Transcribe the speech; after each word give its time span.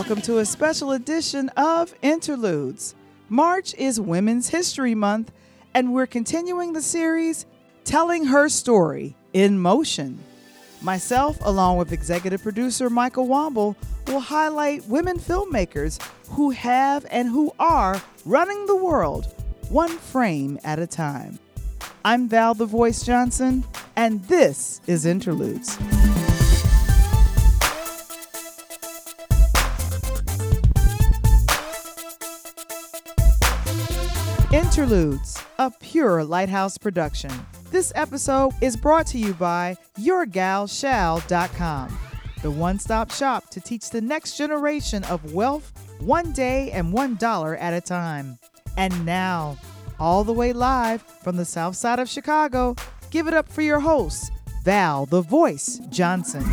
Welcome 0.00 0.22
to 0.22 0.38
a 0.38 0.46
special 0.46 0.92
edition 0.92 1.50
of 1.58 1.94
Interludes. 2.00 2.94
March 3.28 3.74
is 3.74 4.00
Women's 4.00 4.48
History 4.48 4.94
Month, 4.94 5.30
and 5.74 5.92
we're 5.92 6.06
continuing 6.06 6.72
the 6.72 6.80
series 6.80 7.44
Telling 7.84 8.24
Her 8.24 8.48
Story 8.48 9.14
in 9.34 9.58
Motion. 9.58 10.18
Myself, 10.80 11.36
along 11.42 11.76
with 11.76 11.92
executive 11.92 12.42
producer 12.42 12.88
Michael 12.88 13.28
Womble, 13.28 13.76
will 14.06 14.20
highlight 14.20 14.86
women 14.86 15.18
filmmakers 15.18 16.00
who 16.30 16.48
have 16.48 17.04
and 17.10 17.28
who 17.28 17.52
are 17.58 18.00
running 18.24 18.64
the 18.64 18.76
world 18.76 19.26
one 19.68 19.90
frame 19.90 20.58
at 20.64 20.78
a 20.78 20.86
time. 20.86 21.38
I'm 22.06 22.26
Val 22.26 22.54
the 22.54 22.64
Voice 22.64 23.04
Johnson, 23.04 23.64
and 23.96 24.24
this 24.24 24.80
is 24.86 25.04
Interludes. 25.04 25.76
Interludes, 34.52 35.40
a 35.58 35.70
pure 35.70 36.24
Lighthouse 36.24 36.76
production. 36.76 37.30
This 37.70 37.92
episode 37.94 38.50
is 38.60 38.76
brought 38.76 39.06
to 39.08 39.18
you 39.18 39.32
by 39.34 39.76
YourGalShall.com, 39.96 41.98
the 42.42 42.50
one 42.50 42.80
stop 42.80 43.12
shop 43.12 43.48
to 43.50 43.60
teach 43.60 43.90
the 43.90 44.00
next 44.00 44.36
generation 44.36 45.04
of 45.04 45.32
wealth 45.32 45.72
one 46.00 46.32
day 46.32 46.72
and 46.72 46.92
one 46.92 47.14
dollar 47.14 47.54
at 47.58 47.74
a 47.74 47.80
time. 47.80 48.40
And 48.76 49.06
now, 49.06 49.56
all 50.00 50.24
the 50.24 50.32
way 50.32 50.52
live 50.52 51.00
from 51.22 51.36
the 51.36 51.44
south 51.44 51.76
side 51.76 52.00
of 52.00 52.08
Chicago, 52.08 52.74
give 53.12 53.28
it 53.28 53.34
up 53.34 53.48
for 53.48 53.62
your 53.62 53.78
host, 53.78 54.32
Val 54.64 55.06
the 55.06 55.22
Voice 55.22 55.80
Johnson. 55.90 56.44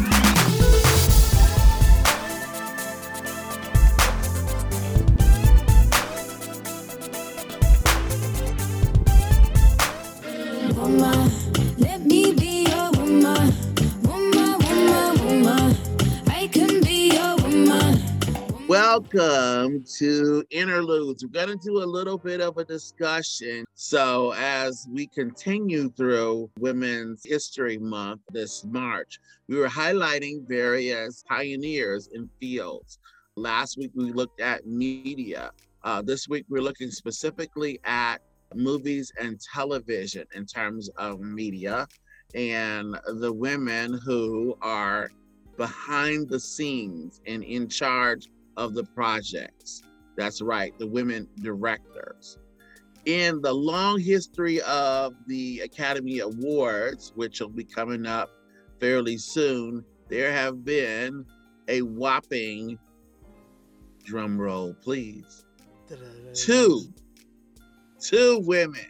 Welcome 18.67 19.83
to 19.97 20.43
Interludes. 20.49 21.23
We're 21.23 21.45
going 21.45 21.57
to 21.57 21.65
do 21.65 21.83
a 21.83 21.85
little 21.85 22.17
bit 22.17 22.41
of 22.41 22.57
a 22.57 22.65
discussion. 22.65 23.65
So, 23.75 24.33
as 24.33 24.87
we 24.91 25.07
continue 25.07 25.89
through 25.91 26.49
Women's 26.59 27.21
History 27.23 27.77
Month 27.77 28.21
this 28.31 28.65
March, 28.65 29.19
we 29.47 29.57
were 29.57 29.69
highlighting 29.69 30.47
various 30.47 31.23
pioneers 31.29 32.09
in 32.13 32.29
fields. 32.39 32.99
Last 33.35 33.77
week, 33.77 33.91
we 33.93 34.11
looked 34.11 34.41
at 34.41 34.65
media. 34.65 35.51
Uh, 35.83 36.01
this 36.01 36.27
week, 36.27 36.45
we're 36.49 36.61
looking 36.61 36.91
specifically 36.91 37.79
at 37.83 38.17
movies 38.55 39.11
and 39.19 39.39
television 39.39 40.25
in 40.33 40.45
terms 40.45 40.89
of 40.97 41.19
media 41.19 41.87
and 42.35 42.97
the 43.19 43.31
women 43.31 43.99
who 44.05 44.57
are 44.61 45.09
behind 45.57 46.29
the 46.29 46.39
scenes 46.39 47.21
and 47.25 47.43
in 47.43 47.67
charge 47.67 48.27
of 48.57 48.73
the 48.73 48.83
projects. 48.83 49.81
That's 50.15 50.41
right, 50.41 50.77
the 50.79 50.87
women 50.87 51.27
directors. 51.41 52.37
In 53.05 53.41
the 53.41 53.53
long 53.53 53.99
history 53.99 54.61
of 54.61 55.13
the 55.27 55.61
Academy 55.61 56.19
Awards, 56.19 57.13
which 57.15 57.39
will 57.39 57.49
be 57.49 57.63
coming 57.63 58.05
up 58.05 58.29
fairly 58.79 59.17
soon, 59.17 59.85
there 60.09 60.31
have 60.31 60.65
been 60.65 61.25
a 61.67 61.81
whopping 61.81 62.77
drum 64.03 64.39
roll, 64.39 64.73
please. 64.73 65.45
Two, 66.33 66.81
two 68.07 68.39
women 68.45 68.85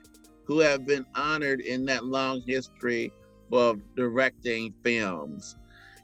who 0.45 0.59
have 0.59 0.85
been 0.85 1.05
honored 1.15 1.59
in 1.59 1.85
that 1.85 2.05
long 2.05 2.41
history 2.45 3.11
of 3.51 3.79
directing 3.95 4.73
films. 4.83 5.55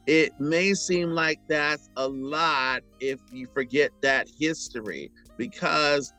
It 0.08 0.34
may 0.40 0.74
seem 0.74 1.12
like 1.12 1.40
that's 1.48 1.90
a 1.96 2.08
lot 2.08 2.82
if 3.00 3.20
you 3.32 3.48
forget 3.54 3.92
that 4.02 4.28
history, 4.40 5.12
because 5.38 6.12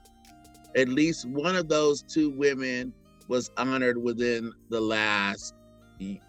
at 0.76 0.88
least 0.88 1.28
one 1.28 1.56
of 1.56 1.68
those 1.68 2.02
two 2.02 2.30
women 2.30 2.94
was 3.28 3.50
honored 3.56 3.98
within 3.98 4.52
the 4.70 4.80
last 4.80 5.54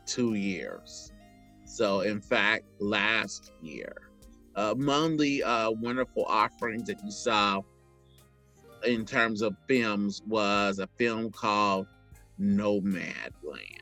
two 0.06 0.34
years. 0.34 1.12
So, 1.66 2.02
in 2.02 2.22
fact, 2.22 2.64
last 2.80 3.52
year. 3.62 3.94
among 4.56 5.18
the 5.18 5.44
uh, 5.44 5.72
wonderful 5.72 6.26
offerings 6.26 6.88
that 6.88 7.02
you 7.04 7.12
saw 7.12 7.62
in 8.86 9.06
terms 9.06 9.42
of 9.42 9.56
films 9.68 10.22
was 10.28 10.80
a 10.80 10.88
film 10.98 11.32
called 11.32 11.88
Nomadland. 12.40 13.82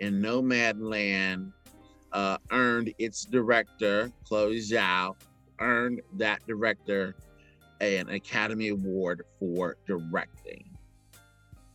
And 0.00 0.22
Nomadland 0.22 1.52
uh, 2.12 2.38
earned 2.50 2.92
its 2.98 3.24
director, 3.24 4.10
Chloe 4.24 4.58
Zhao, 4.58 5.14
earned 5.60 6.00
that 6.14 6.46
director 6.46 7.14
an 7.80 8.08
Academy 8.08 8.68
Award 8.68 9.22
for 9.38 9.76
directing. 9.86 10.64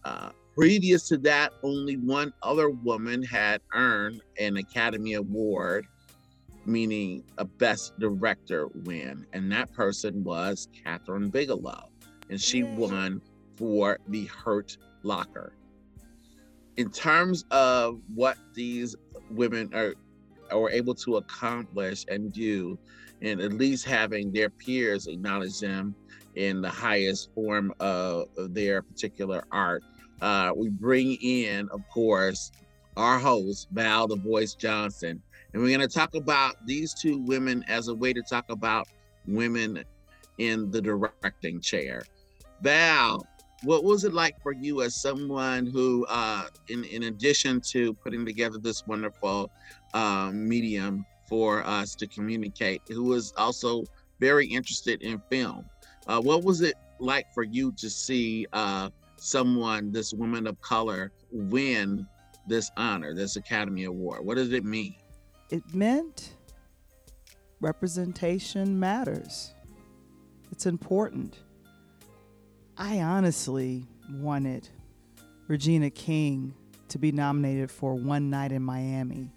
Uh, 0.03 0.29
previous 0.56 1.08
to 1.09 1.18
that, 1.18 1.53
only 1.63 1.97
one 1.97 2.34
other 2.41 2.69
woman 2.69 3.22
had 3.22 3.62
earned 3.74 4.22
an 4.40 4.58
Academy 4.58 5.13
Award, 5.13 5.85
meaning 6.66 7.24
a 7.38 7.46
Best 7.46 7.97
Director 8.00 8.68
win, 8.85 9.25
and 9.34 9.52
that 9.52 9.72
person 9.74 10.24
was 10.24 10.68
Kathryn 10.85 11.31
Bigelow, 11.31 11.90
and 12.29 12.40
she 12.40 12.63
won 12.63 13.22
for 13.56 14.00
The 14.07 14.25
Hurt 14.25 14.78
Locker. 15.03 15.53
In 16.78 16.90
terms 16.90 17.45
of 17.51 18.00
what 18.13 18.38
these 18.53 18.95
women 19.29 19.73
are 19.73 19.94
are 20.51 20.69
able 20.72 20.95
to 20.95 21.17
accomplish 21.17 22.06
and 22.07 22.34
do, 22.34 22.78
and 23.22 23.40
at 23.40 23.53
least 23.53 23.85
having 23.85 24.31
their 24.31 24.50
peers 24.50 25.07
acknowledge 25.07 25.59
them 25.59 25.94
in 26.35 26.62
the 26.62 26.69
highest 26.69 27.34
form 27.34 27.73
of, 27.79 28.28
of 28.38 28.53
their 28.53 28.81
particular 28.81 29.44
art. 29.51 29.84
Uh, 30.22 30.51
we 30.56 30.69
bring 30.69 31.16
in, 31.22 31.69
of 31.69 31.81
course, 31.94 32.51
our 32.97 33.19
host, 33.19 33.67
Val 33.72 34.07
the 34.07 34.16
Voice 34.16 34.53
Johnson. 34.53 35.22
And 35.53 35.61
we're 35.61 35.75
going 35.75 35.88
to 35.88 35.94
talk 35.94 36.16
about 36.16 36.66
these 36.66 36.94
two 36.94 37.19
women 37.19 37.63
as 37.67 37.88
a 37.88 37.96
way 37.96 38.13
to 38.13 38.22
talk 38.22 38.46
about 38.50 38.88
women 39.28 39.84
in 40.38 40.72
the 40.72 40.81
directing 40.81 41.61
chair. 41.61 42.03
Val, 42.62 43.25
what 43.64 43.84
was 43.84 44.03
it 44.03 44.14
like 44.14 44.42
for 44.42 44.52
you 44.52 44.81
as 44.81 45.02
someone 45.02 45.66
who, 45.66 46.06
uh, 46.09 46.46
in, 46.70 46.84
in 46.86 47.03
addition 47.03 47.59
to 47.62 47.94
putting 47.96 48.25
together 48.25 48.58
this 48.58 48.86
wonderful 48.88 49.52
um, 49.94 50.47
medium 50.47 51.06
for 51.28 51.66
us 51.66 51.96
to 51.96 52.08
communicate, 52.08 52.81
who 52.88 53.03
was 53.03 53.34
also 53.38 53.84
very 54.20 54.47
interested 54.47 55.02
in 55.02 55.22
film. 55.30 55.66
Uh, 56.08 56.20
what 56.20 56.44
was 56.44 56.62
it 56.62 56.75
like 57.00 57.31
for 57.34 57.44
you 57.44 57.72
to 57.74 57.90
see 57.90 58.46
uh, 58.53 58.90
someone, 59.18 59.91
this 59.91 60.14
woman 60.14 60.47
of 60.47 60.59
color, 60.62 61.12
win 61.31 62.08
this 62.47 62.72
honor, 62.78 63.14
this 63.14 63.36
Academy 63.36 63.84
Award? 63.84 64.26
What 64.26 64.36
does 64.36 64.52
it 64.53 64.66
mean? 64.66 64.96
It 65.50 65.64
meant 65.74 66.36
representation 67.62 68.80
matters. 68.80 69.53
It's 70.52 70.66
important. 70.66 71.40
I 72.81 73.01
honestly 73.01 73.85
wanted 74.09 74.69
Regina 75.50 75.90
King 75.90 76.53
to 76.88 76.97
be 76.97 77.12
nominated 77.12 77.69
for 77.69 77.94
One 77.94 78.29
Night 78.29 78.53
in 78.53 78.63
Miami. 78.63 79.34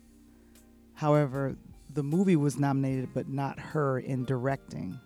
However, 0.95 1.57
the 1.93 2.05
movie 2.05 2.37
was 2.37 2.57
nominated, 2.57 3.09
but 3.13 3.29
not 3.29 3.59
her 3.59 3.99
in 3.99 4.25
directing. 4.25 5.01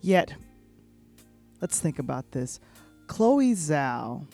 Yet, 0.00 0.32
let's 1.60 1.80
think 1.80 1.98
about 1.98 2.30
this. 2.30 2.60
Chloe 3.08 3.54
Zhao 3.54 4.24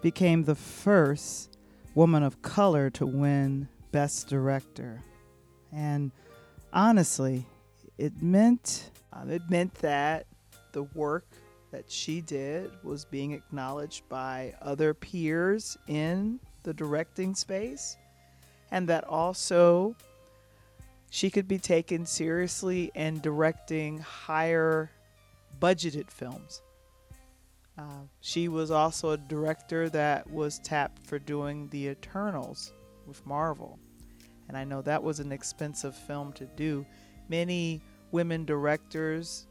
became 0.00 0.44
the 0.44 0.54
first 0.54 1.58
woman 1.94 2.22
of 2.22 2.40
color 2.40 2.88
to 2.88 3.04
win 3.04 3.68
Best 3.92 4.28
Director. 4.28 5.02
And 5.72 6.10
honestly, 6.72 7.44
it 7.98 8.22
meant 8.22 8.90
um, 9.12 9.28
it 9.30 9.42
meant 9.50 9.74
that 9.74 10.26
the 10.72 10.84
work 10.84 11.26
that 11.70 11.90
she 11.90 12.20
did 12.20 12.70
was 12.82 13.04
being 13.04 13.32
acknowledged 13.32 14.08
by 14.08 14.54
other 14.62 14.94
peers 14.94 15.76
in 15.86 16.40
the 16.62 16.74
directing 16.74 17.34
space, 17.34 17.96
and 18.70 18.88
that 18.88 19.04
also 19.04 19.94
she 21.10 21.30
could 21.30 21.48
be 21.48 21.58
taken 21.58 22.04
seriously 22.04 22.90
in 22.94 23.20
directing 23.20 23.98
higher 23.98 24.90
budgeted 25.60 26.10
films. 26.10 26.62
Uh, 27.76 28.02
she 28.20 28.48
was 28.48 28.70
also 28.70 29.10
a 29.10 29.16
director 29.16 29.88
that 29.88 30.28
was 30.30 30.58
tapped 30.60 31.06
for 31.06 31.18
doing 31.18 31.68
The 31.68 31.88
Eternals 31.88 32.72
with 33.06 33.24
Marvel. 33.24 33.78
And 34.48 34.56
I 34.56 34.64
know 34.64 34.82
that 34.82 35.02
was 35.02 35.20
an 35.20 35.32
expensive 35.32 35.94
film 35.94 36.32
to 36.34 36.46
do. 36.56 36.84
Many 37.28 37.82
women 38.10 38.44
directors 38.44 39.46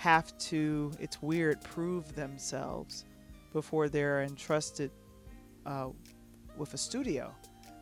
have 0.00 0.36
to, 0.38 0.90
it's 0.98 1.20
weird, 1.20 1.60
prove 1.60 2.14
themselves 2.14 3.04
before 3.52 3.90
they're 3.90 4.22
entrusted 4.22 4.90
uh, 5.66 5.88
with 6.56 6.72
a 6.72 6.78
studio, 6.78 7.34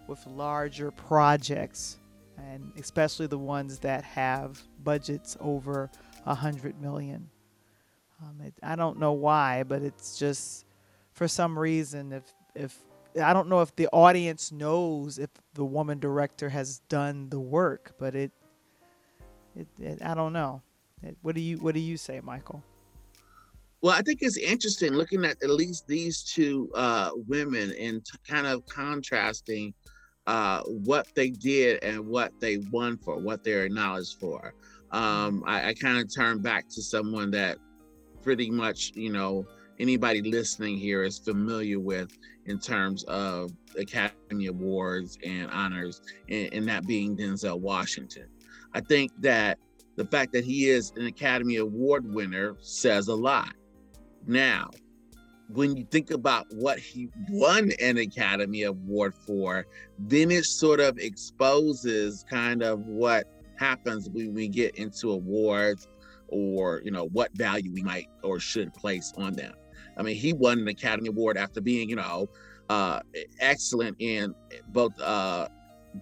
with 0.09 0.27
larger 0.27 0.91
projects, 0.91 2.01
and 2.37 2.73
especially 2.77 3.29
the 3.29 3.39
ones 3.39 3.79
that 3.79 4.03
have 4.03 4.61
budgets 4.83 5.37
over 5.39 5.89
a 6.27 6.35
hundred 6.35 6.81
million. 6.81 7.31
Um, 8.21 8.41
it, 8.45 8.55
I 8.65 8.75
don't 8.75 8.99
know 8.99 9.13
why, 9.13 9.63
but 9.63 9.83
it's 9.83 10.19
just 10.19 10.67
for 11.13 11.29
some 11.29 11.57
reason 11.57 12.13
if 12.13 12.25
if 12.57 12.77
I 13.23 13.33
don't 13.33 13.49
know 13.49 13.61
if 13.61 13.77
the 13.77 13.87
audience 13.93 14.51
knows 14.51 15.21
if 15.21 15.31
the 15.55 15.65
woman 15.65 16.01
director 16.01 16.49
has 16.49 16.81
done 16.89 17.29
the 17.29 17.39
work, 17.39 17.95
but 17.97 18.17
it 18.17 18.33
it, 19.55 19.69
it 19.79 20.03
I 20.03 20.15
don't 20.15 20.33
know. 20.33 20.63
What 21.23 21.35
do 21.35 21.41
you 21.41 21.59
what 21.59 21.75
do 21.75 21.81
you 21.81 21.97
say, 21.97 22.21
Michael? 22.21 22.63
Well, 23.81 23.95
I 23.95 24.03
think 24.03 24.21
it's 24.23 24.37
interesting 24.37 24.95
looking 24.95 25.25
at 25.25 25.43
at 25.43 25.51
least 25.51 25.87
these 25.87 26.23
two 26.23 26.69
uh, 26.75 27.11
women 27.29 27.73
and 27.79 28.05
t- 28.05 28.19
kind 28.27 28.47
of 28.47 28.67
contrasting 28.67 29.73
uh, 30.27 30.63
what 30.63 31.07
they 31.15 31.31
did 31.31 31.83
and 31.85 32.07
what 32.07 32.33
they 32.41 32.59
won 32.73 32.99
for, 32.99 33.19
what 33.19 33.45
they're 33.45 33.65
acknowledged 33.65 34.19
for. 34.19 34.53
Um, 34.91 35.45
I, 35.47 35.69
I 35.69 35.75
kind 35.75 35.99
of 35.99 36.13
turn 36.13 36.41
back 36.41 36.69
to 36.71 36.83
someone 36.83 37.31
that 37.33 37.59
pretty 38.23 38.51
much, 38.51 38.93
you 38.95 39.13
know, 39.13 39.47
anybody 39.79 40.23
listening 40.23 40.77
here 40.77 41.05
is 41.05 41.19
familiar 41.19 41.79
with 41.79 42.19
in 42.47 42.59
terms 42.59 43.05
of 43.05 43.53
Academy 43.79 44.47
Awards 44.47 45.19
and 45.25 45.51
honors, 45.51 46.03
and, 46.29 46.53
and 46.53 46.69
that 46.69 46.87
being 46.87 47.17
Denzel 47.17 47.61
Washington. 47.61 48.27
I 48.75 48.81
think 48.81 49.13
that 49.21 49.59
the 49.99 50.05
fact 50.05 50.33
that 50.33 50.45
he 50.45 50.69
is 50.69 50.93
an 50.95 51.07
Academy 51.07 51.57
Award 51.57 52.15
winner 52.15 52.55
says 52.61 53.09
a 53.09 53.15
lot. 53.17 53.53
Now, 54.29 54.71
when 55.49 55.77
you 55.77 55.85
think 55.91 56.13
about 56.13 56.47
what 56.53 56.79
he 56.79 57.09
won 57.31 57.73
an 57.81 57.99
Academy 57.99 58.63
Award 58.63 59.13
for, 59.27 59.67
then 59.99 60.31
it 60.31 60.45
sort 60.45 60.79
of 60.79 60.99
exposes 60.99 62.25
kind 62.31 62.63
of 62.63 62.79
what 62.87 63.27
happens 63.57 64.09
when 64.09 64.33
we 64.35 64.47
get 64.47 64.77
into 64.77 65.11
awards 65.11 65.89
or 66.29 66.81
you 66.85 66.93
know 66.93 67.07
what 67.07 67.37
value 67.37 67.73
we 67.73 67.83
might 67.83 68.07
or 68.23 68.39
should 68.39 68.73
place 68.75 69.13
on 69.17 69.33
them. 69.33 69.53
I 69.97 70.03
mean, 70.03 70.15
he 70.15 70.33
won 70.33 70.61
an 70.61 70.69
Academy 70.69 71.09
Award 71.09 71.37
after 71.37 71.61
being, 71.61 71.89
you 71.89 71.97
know, 71.97 72.29
uh, 72.69 73.01
excellent 73.41 73.97
in 73.99 74.33
both 74.69 74.93
uh, 75.01 75.49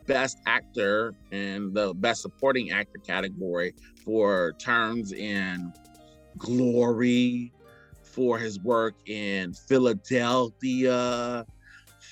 Best 0.07 0.39
Actor 0.47 1.15
and 1.33 1.75
the 1.75 1.95
Best 1.95 2.23
Supporting 2.23 2.71
Actor 2.71 3.01
category 3.07 3.75
for 4.05 4.53
terms 4.59 5.13
in 5.13 5.73
Glory, 6.39 7.53
for 8.03 8.39
his 8.39 8.61
work 8.61 8.95
in 9.07 9.53
Philadelphia, 9.55 11.45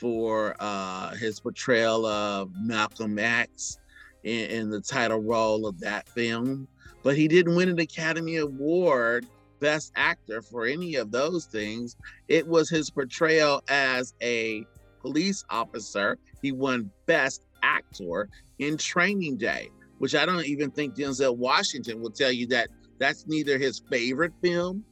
for 0.01 0.57
uh, 0.61 1.15
his 1.15 1.41
portrayal 1.41 2.07
of 2.07 2.51
Malcolm 2.61 3.19
X 3.19 3.79
in, 4.25 4.51
in 4.51 4.71
the 4.71 4.81
title 4.81 5.23
role 5.23 5.67
of 5.67 5.79
that 5.81 6.09
film. 6.09 6.67
But 7.03 7.17
he 7.17 7.29
didn't 7.29 7.55
win 7.55 7.69
an 7.69 7.79
Academy 7.79 8.37
Award 8.37 9.27
Best 9.61 9.93
Actor 9.97 10.43
for 10.43 10.67
any 10.67 10.97
of 10.97 11.11
those 11.11 11.47
things. 11.47 11.97
It 12.29 12.47
was 12.47 12.69
his 12.69 12.91
portrayal 12.91 13.63
as 13.69 14.15
a 14.23 14.65
police 15.01 15.45
officer. 15.51 16.19
He 16.43 16.53
won 16.53 16.91
Best 17.07 17.45
Actor 17.65 18.29
in 18.59 18.77
Training 18.77 19.37
Day, 19.39 19.71
which 19.99 20.15
I 20.15 20.27
don't 20.27 20.45
even 20.45 20.71
think 20.71 20.95
Denzel 20.95 21.37
Washington 21.37 22.01
will 22.01 22.11
tell 22.11 22.31
you 22.31 22.47
that 22.49 22.69
that's 22.99 23.27
neither 23.27 23.59
his 23.59 23.83
favorite 23.91 24.33
film, 24.43 24.85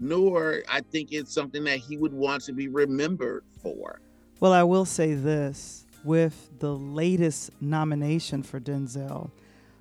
nor 0.00 0.62
I 0.68 0.80
think 0.80 1.12
it's 1.12 1.32
something 1.32 1.62
that 1.64 1.78
he 1.78 1.96
would 1.96 2.12
want 2.12 2.42
to 2.44 2.52
be 2.52 2.68
remembered 2.68 3.44
for. 3.62 4.00
Well, 4.40 4.52
I 4.52 4.62
will 4.62 4.84
say 4.84 5.14
this 5.14 5.86
with 6.02 6.50
the 6.58 6.74
latest 6.74 7.50
nomination 7.60 8.42
for 8.42 8.60
Denzel 8.60 9.30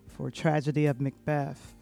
for 0.08 0.30
Tragedy 0.30 0.86
of 0.86 1.02
Macbeth, 1.02 1.74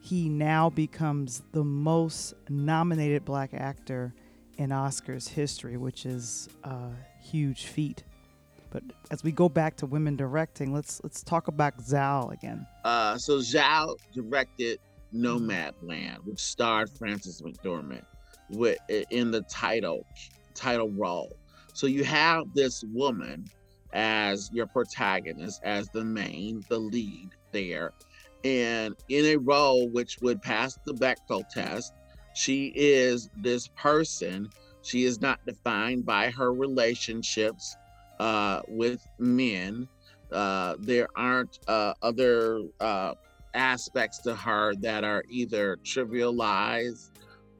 he 0.00 0.28
now 0.28 0.70
becomes 0.70 1.42
the 1.52 1.64
most 1.64 2.34
nominated 2.48 3.24
black 3.24 3.52
actor 3.52 4.14
in 4.56 4.70
Oscars 4.70 5.28
history, 5.28 5.76
which 5.76 6.06
is 6.06 6.48
a 6.64 6.90
huge 7.20 7.66
feat. 7.66 8.04
But 8.70 8.82
as 9.10 9.24
we 9.24 9.32
go 9.32 9.48
back 9.48 9.76
to 9.76 9.86
women 9.86 10.16
directing, 10.16 10.72
let's 10.72 11.00
let's 11.02 11.22
talk 11.22 11.48
about 11.48 11.78
Zhao 11.78 12.32
again. 12.32 12.66
Uh, 12.84 13.16
so 13.16 13.38
Zhao 13.38 13.96
directed 14.12 14.78
Nomadland, 15.14 16.24
which 16.24 16.40
starred 16.40 16.90
Frances 16.90 17.40
McDormand 17.42 18.04
with 18.50 18.78
in 19.10 19.30
the 19.30 19.42
title 19.42 20.04
title 20.54 20.90
role. 20.90 21.36
So 21.72 21.86
you 21.86 22.04
have 22.04 22.52
this 22.54 22.84
woman 22.92 23.46
as 23.92 24.50
your 24.52 24.66
protagonist, 24.66 25.62
as 25.64 25.88
the 25.88 26.04
main, 26.04 26.62
the 26.68 26.78
lead 26.78 27.30
there, 27.52 27.92
and 28.44 28.94
in 29.08 29.24
a 29.26 29.36
role 29.36 29.88
which 29.88 30.18
would 30.20 30.42
pass 30.42 30.78
the 30.84 30.94
Bechdel 30.94 31.48
test. 31.48 31.94
She 32.34 32.72
is 32.76 33.30
this 33.36 33.68
person. 33.68 34.50
She 34.82 35.04
is 35.04 35.20
not 35.20 35.44
defined 35.44 36.06
by 36.06 36.30
her 36.30 36.52
relationships 36.52 37.76
uh, 38.20 38.60
with 38.68 39.00
men. 39.18 39.88
Uh, 40.30 40.74
there 40.80 41.08
aren't 41.16 41.58
uh, 41.68 41.94
other 42.02 42.60
uh, 42.80 43.14
aspects 43.54 44.18
to 44.18 44.34
her 44.34 44.74
that 44.76 45.04
are 45.04 45.24
either 45.30 45.78
trivialized 45.84 47.10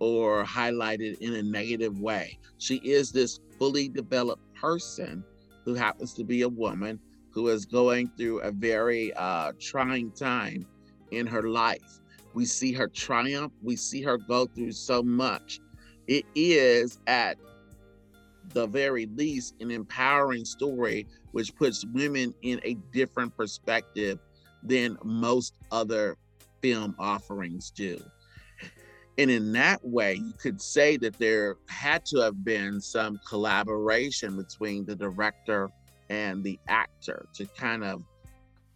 or 0.01 0.45
highlighted 0.45 1.17
in 1.21 1.35
a 1.35 1.43
negative 1.43 1.99
way. 1.99 2.39
She 2.59 2.77
is 2.77 3.11
this 3.11 3.41
fully 3.59 3.89
developed 3.89 4.43
person 4.55 5.25
who 5.65 5.75
happens 5.75 6.15
to 6.15 6.25
be 6.25 6.43
a 6.43 6.49
woman 6.49 7.01
who 7.31 7.49
is 7.49 7.67
going 7.67 8.11
through 8.17 8.41
a 8.41 8.51
very 8.51 9.13
uh, 9.15 9.53
trying 9.61 10.11
time 10.13 10.67
in 11.11 11.27
her 11.27 11.49
life. 11.49 12.01
We 12.35 12.45
see 12.45 12.73
her 12.73 12.89
triumph, 12.89 13.53
we 13.63 13.77
see 13.77 14.03
her 14.03 14.19
go 14.19 14.47
through 14.47 14.73
so 14.73 15.03
much. 15.03 15.61
It 16.07 16.25
is, 16.35 16.99
at 17.07 17.37
the 18.53 18.67
very 18.67 19.07
least, 19.07 19.55
an 19.61 19.71
empowering 19.71 20.45
story 20.45 21.07
which 21.33 21.55
puts 21.57 21.85
women 21.93 22.35
in 22.43 22.61
a 22.65 22.75
different 22.93 23.37
perspective 23.37 24.19
than 24.63 24.97
most 25.05 25.55
other 25.71 26.17
film 26.63 26.95
offerings 26.99 27.71
do. 27.71 27.99
And 29.19 29.31
in 29.31 29.53
that 29.53 29.85
way, 29.85 30.15
you 30.15 30.33
could 30.39 30.63
say 30.63 30.97
that 30.99 31.19
there 31.19 31.57
had 31.69 32.07
to 32.07 32.19
have 32.19 32.45
been 32.45 32.81
some 32.81 33.19
collaboration 33.29 34.37
between 34.37 34.85
the 34.85 34.95
director 34.95 35.71
and 36.09 36.45
the 36.45 36.59
actor 36.69 37.27
to 37.35 37.47
kind 37.47 37.83
of 37.83 38.03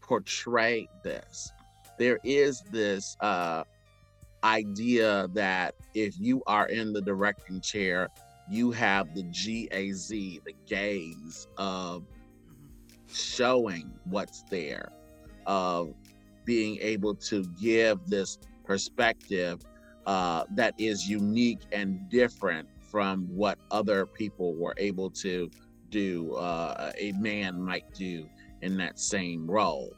portray 0.00 0.88
this. 1.04 1.52
There 1.98 2.18
is 2.24 2.62
this 2.72 3.16
uh, 3.20 3.62
idea 4.42 5.28
that 5.32 5.76
if 5.94 6.18
you 6.18 6.42
are 6.46 6.66
in 6.66 6.92
the 6.92 7.00
directing 7.00 7.60
chair, 7.60 8.08
you 8.52 8.70
have 8.70 9.14
the 9.14 9.22
GAZ, 9.22 10.08
the 10.08 10.54
gaze 10.66 11.48
of 11.56 12.04
showing 13.10 13.90
what's 14.04 14.42
there, 14.50 14.92
of 15.46 15.94
being 16.44 16.78
able 16.82 17.14
to 17.14 17.44
give 17.60 17.98
this 18.06 18.38
perspective 18.64 19.60
uh, 20.04 20.44
that 20.54 20.74
is 20.76 21.08
unique 21.08 21.60
and 21.72 22.08
different 22.10 22.68
from 22.90 23.26
what 23.34 23.58
other 23.70 24.04
people 24.04 24.54
were 24.54 24.74
able 24.76 25.08
to 25.08 25.50
do, 25.88 26.34
uh, 26.34 26.92
a 26.98 27.12
man 27.12 27.58
might 27.62 27.84
do 27.94 28.28
in 28.60 28.76
that 28.76 28.98
same 28.98 29.50
role. 29.50 29.94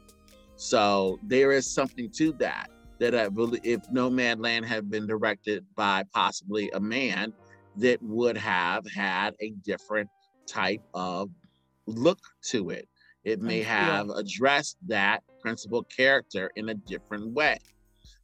So 0.54 1.18
there 1.24 1.50
is 1.50 1.66
something 1.66 2.08
to 2.18 2.32
that. 2.34 2.70
That 3.00 3.16
I 3.16 3.28
believe 3.28 3.62
if 3.64 3.80
Nomadland 3.92 4.64
had 4.64 4.88
been 4.88 5.08
directed 5.08 5.66
by 5.74 6.04
possibly 6.12 6.70
a 6.70 6.80
man, 6.80 7.32
that 7.76 8.02
would 8.02 8.36
have 8.36 8.86
had 8.86 9.34
a 9.40 9.50
different 9.64 10.08
type 10.46 10.82
of 10.94 11.30
look 11.86 12.20
to 12.42 12.70
it. 12.70 12.88
It 13.24 13.40
may 13.40 13.62
have 13.62 14.10
addressed 14.10 14.76
that 14.86 15.22
principal 15.40 15.82
character 15.84 16.50
in 16.56 16.68
a 16.68 16.74
different 16.74 17.32
way. 17.32 17.58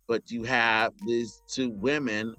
But 0.06 0.30
you 0.30 0.44
have 0.44 0.92
these 1.06 1.42
two 1.48 1.70
women, 1.70 2.34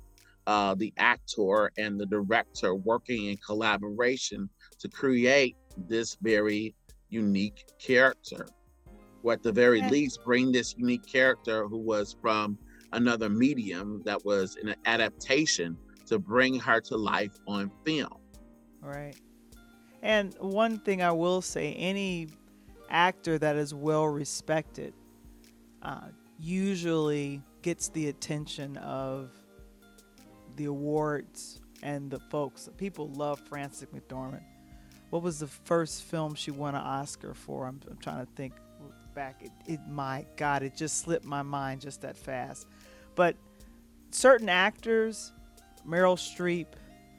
uh, 0.45 0.75
the 0.75 0.93
actor 0.97 1.71
and 1.77 1.99
the 1.99 2.05
director, 2.05 2.75
working 2.75 3.27
in 3.27 3.37
collaboration 3.37 4.49
to 4.79 4.89
create 4.89 5.55
this 5.77 6.17
very 6.21 6.75
unique 7.09 7.65
character. 7.79 8.45
Or 9.23 9.33
at 9.33 9.43
the 9.43 9.51
very 9.51 9.81
least, 9.83 10.19
bring 10.23 10.51
this 10.51 10.75
unique 10.77 11.05
character 11.05 11.67
who 11.67 11.77
was 11.77 12.15
from 12.21 12.57
another 12.91 13.29
medium 13.29 14.01
that 14.05 14.23
was 14.25 14.57
an 14.57 14.75
adaptation 14.85 15.77
to 16.11 16.19
bring 16.19 16.59
her 16.59 16.81
to 16.81 16.97
life 16.97 17.39
on 17.47 17.71
film. 17.85 18.17
Right. 18.81 19.15
And 20.01 20.35
one 20.39 20.77
thing 20.79 21.01
I 21.01 21.13
will 21.13 21.41
say 21.41 21.73
any 21.73 22.27
actor 22.89 23.39
that 23.39 23.55
is 23.55 23.73
well 23.73 24.05
respected 24.07 24.93
uh, 25.81 26.09
usually 26.37 27.41
gets 27.61 27.87
the 27.87 28.09
attention 28.09 28.75
of 28.77 29.31
the 30.57 30.65
awards 30.65 31.61
and 31.81 32.11
the 32.11 32.19
folks. 32.19 32.67
People 32.75 33.07
love 33.11 33.39
Frances 33.39 33.87
McDormand. 33.95 34.43
What 35.11 35.23
was 35.23 35.39
the 35.39 35.47
first 35.47 36.03
film 36.03 36.35
she 36.35 36.51
won 36.51 36.75
an 36.75 36.81
Oscar 36.81 37.33
for? 37.33 37.67
I'm, 37.67 37.79
I'm 37.89 37.97
trying 37.97 38.25
to 38.25 38.31
think 38.33 38.53
back. 39.15 39.41
It, 39.41 39.51
it, 39.65 39.79
my 39.87 40.25
God, 40.35 40.61
it 40.61 40.75
just 40.75 40.97
slipped 40.97 41.25
my 41.25 41.41
mind 41.41 41.79
just 41.79 42.01
that 42.01 42.17
fast. 42.17 42.67
But 43.15 43.37
certain 44.09 44.49
actors, 44.49 45.31
Meryl 45.87 46.15
Streep, 46.17 46.67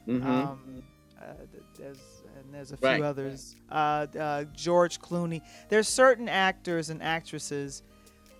Mhm. 0.07 0.23
um, 0.25 0.83
uh, 1.21 1.33
there's 1.77 1.99
and 2.35 2.53
there's 2.53 2.71
a 2.71 2.77
few 2.77 2.87
Right. 2.87 3.01
others. 3.01 3.55
Uh, 3.69 4.07
uh, 4.19 4.43
George 4.53 4.99
Clooney. 4.99 5.41
There's 5.69 5.87
certain 5.87 6.27
actors 6.27 6.89
and 6.89 7.01
actresses. 7.03 7.83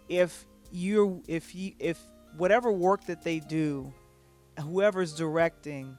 If 0.09 0.45
you 0.71 1.23
if 1.27 1.53
you 1.55 1.73
if 1.79 1.99
whatever 2.37 2.71
work 2.71 3.05
that 3.05 3.21
they 3.23 3.39
do, 3.39 3.93
whoever's 4.59 5.13
directing 5.13 5.97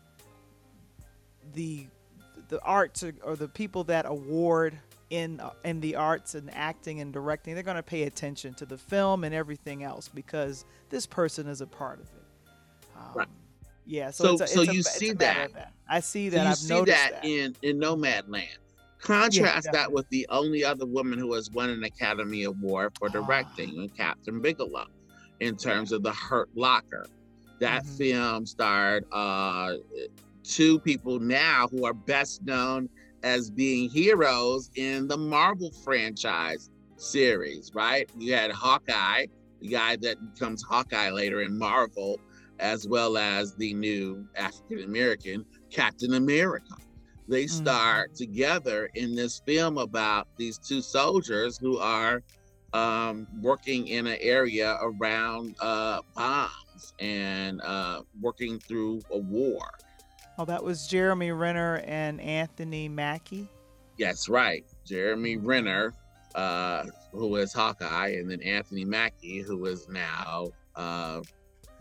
the 1.55 1.87
the 2.49 2.61
arts 2.63 3.03
or, 3.03 3.13
or 3.23 3.37
the 3.37 3.49
people 3.49 3.85
that 3.85 4.05
award 4.07 4.79
in 5.11 5.39
uh, 5.41 5.51
in 5.65 5.81
the 5.81 5.95
arts 5.97 6.35
and 6.35 6.53
acting 6.55 7.01
and 7.01 7.13
directing, 7.13 7.55
they're 7.55 7.63
going 7.63 7.77
to 7.77 7.83
pay 7.83 8.03
attention 8.03 8.55
to 8.55 8.67
the 8.67 8.77
film 8.79 9.25
and 9.25 9.35
everything 9.35 9.83
else 9.85 10.09
because 10.09 10.65
this 10.91 11.07
person 11.07 11.47
is 11.47 11.61
a 11.61 11.67
part 11.67 12.01
of 12.01 12.07
it. 12.07 12.25
Um, 12.97 13.13
Right. 13.15 13.29
Yeah. 13.87 14.11
So, 14.11 14.25
So- 14.37 14.45
it's 14.45 14.53
a, 14.53 14.55
so 14.55 14.63
you 14.63 14.81
a 14.81 14.83
see 14.83 15.13
matter 15.15 15.53
that. 15.55 15.73
I 15.89 16.01
see 16.01 16.31
So 16.31 16.37
that. 16.37 16.43
you 16.45 16.49
I've 16.51 16.57
see 16.57 16.75
noticed 16.75 16.97
that, 16.97 17.23
that. 17.23 17.25
in 17.29 17.55
in 17.63 17.79
Nomadland. 17.79 18.59
Contrast 19.01 19.69
that 19.73 19.93
with 19.93 20.09
the 20.09 20.27
only 20.31 20.65
other 20.65 20.87
woman 20.87 21.19
who 21.19 21.35
has 21.35 21.51
won 21.51 21.69
an 21.69 21.85
Academy 21.85 22.45
Award 22.45 22.93
for 22.99 23.09
Ah. 23.09 23.13
directing, 23.13 23.91
Kathryn 23.91 24.41
Bigelow, 24.41 24.87
in 25.41 25.57
terms 25.57 25.93
of 25.93 26.03
The 26.03 26.13
Hurt 26.13 26.49
Locker. 26.55 27.07
That 27.61 27.85
Mhm. 27.85 27.99
film 27.99 28.47
starred 28.47 29.05
uh, 29.13 29.75
two 30.43 30.79
people 30.81 31.21
now 31.21 31.69
who 31.69 31.85
are 31.85 31.93
best 31.95 32.43
known 32.45 32.89
as 33.23 33.51
being 33.51 33.91
heroes 33.91 34.71
in 34.77 35.07
the 35.07 35.17
Marvel 35.19 35.71
franchise 35.85 36.71
series, 36.97 37.73
right? 37.75 38.09
You 38.19 38.33
had 38.35 38.51
Hawkeye, 38.53 39.27
the 39.61 39.69
guy 39.69 39.97
that 39.97 40.17
becomes 40.35 40.63
Hawkeye 40.63 41.11
later 41.11 41.43
in 41.43 41.59
Marvel, 41.59 42.19
as 42.59 42.87
well 42.89 43.17
as 43.17 43.55
the 43.57 43.75
new 43.75 44.27
African 44.37 44.85
American 44.85 45.45
Captain 45.71 46.15
America. 46.15 46.75
They 47.27 47.45
Mhm. 47.45 47.51
star 47.51 48.09
together 48.15 48.91
in 48.95 49.15
this 49.15 49.41
film 49.47 49.79
about 49.79 50.29
these 50.37 50.59
two 50.59 50.83
soldiers 50.83 51.59
who 51.59 51.79
are 51.79 52.23
um, 52.73 53.29
working 53.41 53.87
in 53.87 54.09
an 54.09 54.19
area 54.21 54.77
around 54.83 55.55
uh, 55.61 56.01
bombs 56.17 56.93
and 56.99 57.61
uh, 57.63 58.03
working 58.21 58.59
through 58.59 59.01
a 59.13 59.19
war. 59.19 59.65
Oh, 60.37 60.45
that 60.45 60.65
was 60.65 60.89
Jeremy 60.89 61.31
Renner 61.31 61.83
and 61.85 62.21
Anthony 62.21 62.89
Mackie. 62.89 63.49
That's 63.97 64.29
right. 64.29 64.65
Jeremy 64.85 65.37
Renner, 65.37 65.95
uh, 66.35 66.87
who 67.13 67.37
is 67.37 67.53
Hawkeye, 67.53 68.09
and 68.19 68.29
then 68.29 68.43
Anthony 68.43 68.85
Mackie, 68.85 69.41
who 69.43 69.67
is 69.67 69.87
now 69.89 70.51
uh, 70.75 71.21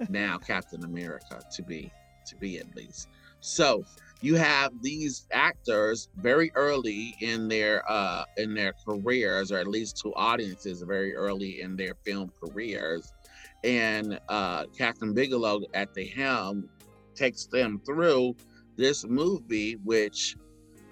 now 0.10 0.38
Captain 0.38 0.84
America, 0.84 1.42
to 1.56 1.64
be 1.64 1.92
to 2.26 2.36
be 2.38 2.58
at 2.58 2.76
least. 2.76 3.10
So 3.42 3.84
you 4.22 4.36
have 4.36 4.72
these 4.82 5.28
actors 5.32 6.08
very 6.16 6.50
early 6.56 7.16
in 7.20 7.50
their 7.50 7.84
uh, 7.92 8.24
in 8.38 8.54
their 8.54 8.74
careers, 8.88 9.52
or 9.52 9.58
at 9.58 9.68
least 9.68 9.98
to 10.04 10.14
audiences 10.16 10.82
very 10.82 11.16
early 11.16 11.62
in 11.62 11.76
their 11.76 11.94
film 12.06 12.32
careers, 12.42 13.14
and 13.64 14.20
uh, 14.30 14.66
Kathryn 14.68 15.14
Bigelow 15.14 15.62
at 15.74 15.94
the 15.94 16.06
helm 16.06 16.70
takes 17.16 17.46
them 17.46 17.82
through 17.86 18.36
this 18.78 19.06
movie, 19.06 19.74
which 19.84 20.36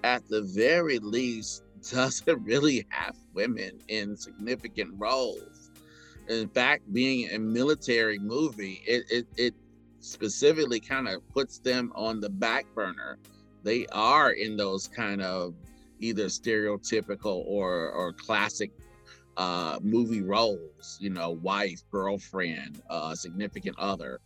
at 0.04 0.26
the 0.28 0.42
very 0.42 0.98
least 0.98 1.64
doesn't 1.90 2.44
really 2.44 2.86
have 2.90 3.16
women 3.34 3.80
in 3.88 4.16
significant 4.16 4.92
roles. 4.96 5.51
In 6.28 6.48
fact, 6.50 6.92
being 6.92 7.30
a 7.30 7.38
military 7.38 8.18
movie, 8.18 8.82
it 8.86 9.04
it, 9.10 9.26
it 9.36 9.54
specifically 10.00 10.80
kind 10.80 11.08
of 11.08 11.22
puts 11.34 11.58
them 11.60 11.92
on 11.94 12.20
the 12.20 12.30
back 12.30 12.66
burner. 12.74 13.18
They 13.62 13.86
are 13.92 14.32
in 14.32 14.56
those 14.56 14.88
kind 14.88 15.22
of 15.22 15.54
either 16.00 16.26
stereotypical 16.26 17.42
or 17.46 17.90
or 17.90 18.12
classic 18.14 18.72
uh 19.36 19.78
movie 19.82 20.22
roles, 20.22 20.96
you 21.00 21.10
know, 21.10 21.30
wife, 21.32 21.80
girlfriend, 21.90 22.80
uh 22.90 23.14
significant 23.14 23.76
other. 23.78 24.20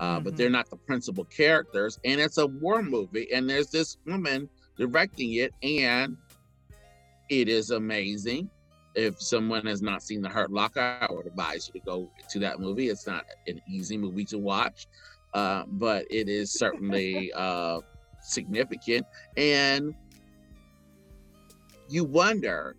Uh, 0.00 0.20
but 0.20 0.34
Mhm. 0.34 0.36
they're 0.36 0.50
not 0.50 0.68
the 0.70 0.78
principal 0.86 1.24
characters, 1.26 1.98
and 2.04 2.20
it's 2.20 2.38
a 2.38 2.46
war 2.46 2.82
movie. 2.82 3.28
And 3.32 3.48
there's 3.48 3.70
this 3.70 3.96
woman 4.06 4.50
directing 4.76 5.34
it, 5.34 5.54
and 5.62 6.16
it 7.28 7.48
is 7.48 7.70
amazing. 7.70 8.50
If 8.94 9.20
someone 9.20 9.66
has 9.66 9.82
not 9.82 10.02
seen 10.02 10.20
The 10.20 10.28
Hurt 10.28 10.50
Locker, 10.50 10.98
I 11.00 11.06
would 11.10 11.26
advise 11.26 11.68
you 11.72 11.80
to 11.80 11.86
go 11.86 12.10
to 12.28 12.38
that 12.40 12.58
movie. 12.58 12.88
It's 12.88 13.06
not 13.06 13.24
an 13.46 13.60
easy 13.68 13.96
movie 13.96 14.24
to 14.26 14.38
watch, 14.38 14.88
uh, 15.34 15.64
but 15.68 16.06
it 16.10 16.28
is 16.28 16.52
certainly 16.52 17.32
uh, 17.36 17.80
significant. 18.20 19.06
And 19.36 19.94
you 21.88 22.04
wonder 22.04 22.76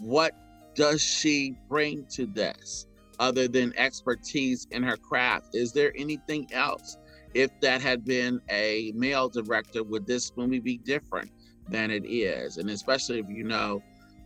what 0.00 0.32
does 0.74 1.00
she 1.00 1.54
bring 1.68 2.06
to 2.10 2.26
this 2.26 2.86
other 3.18 3.46
than 3.46 3.72
expertise 3.76 4.66
in 4.70 4.82
her 4.82 4.96
craft? 4.96 5.48
Is 5.54 5.72
there 5.72 5.92
anything 5.96 6.48
else? 6.52 6.96
If 7.34 7.50
that 7.60 7.80
had 7.80 8.04
been 8.04 8.40
a 8.50 8.92
male 8.94 9.28
director, 9.28 9.82
would 9.84 10.06
this 10.06 10.32
movie 10.36 10.60
be 10.60 10.78
different 10.78 11.30
than 11.68 11.90
it 11.90 12.04
is? 12.04 12.58
And 12.58 12.68
especially 12.70 13.20
if 13.20 13.26
you 13.28 13.44
know 13.44 13.82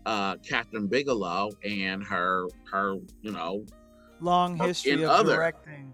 uh, 0.07 0.37
Kathryn 0.37 0.89
Bigelow 0.89 1.51
and 1.63 2.03
her 2.05 2.47
her 2.71 2.95
you 3.21 3.33
know 3.33 3.65
Long 4.21 4.57
history 4.57 5.03
of 5.03 5.11
other. 5.11 5.35
directing. 5.35 5.93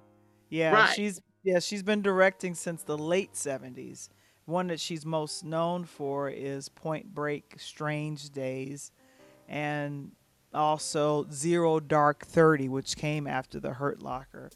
Yeah, 0.50 0.72
Right. 0.74 0.94
she's 0.94 1.20
yeah 1.42 1.58
she's 1.58 1.82
been 1.82 2.02
directing 2.02 2.54
since 2.54 2.84
the 2.84 2.96
late 2.96 3.32
'70s. 3.32 4.08
One 4.44 4.66
that 4.68 4.78
she's 4.80 5.04
most 5.06 5.44
known 5.44 5.84
for 5.84 6.28
is 6.28 6.68
Point 6.68 7.12
Break, 7.14 7.54
Strange 7.58 8.30
Days, 8.30 8.92
and 9.48 10.12
also 10.54 11.26
Zero 11.32 11.80
Dark 11.80 12.24
Thirty, 12.26 12.68
which 12.68 12.96
came 12.96 13.26
after 13.26 13.58
The 13.60 13.72
Hurt 13.72 14.02
Locker. 14.02 14.50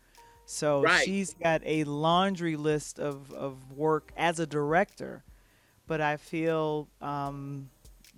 So 0.45 0.83
Right. 0.83 1.05
she's 1.05 1.35
got 1.35 1.63
a 1.65 1.83
laundry 1.85 2.55
list 2.57 3.01
of, 3.01 3.33
of 3.33 3.73
work 3.73 4.13
as 4.17 4.39
a 4.39 4.47
director. 4.47 5.25
But 5.89 6.01
I 6.01 6.17
feel 6.19 6.89
um, 7.01 7.71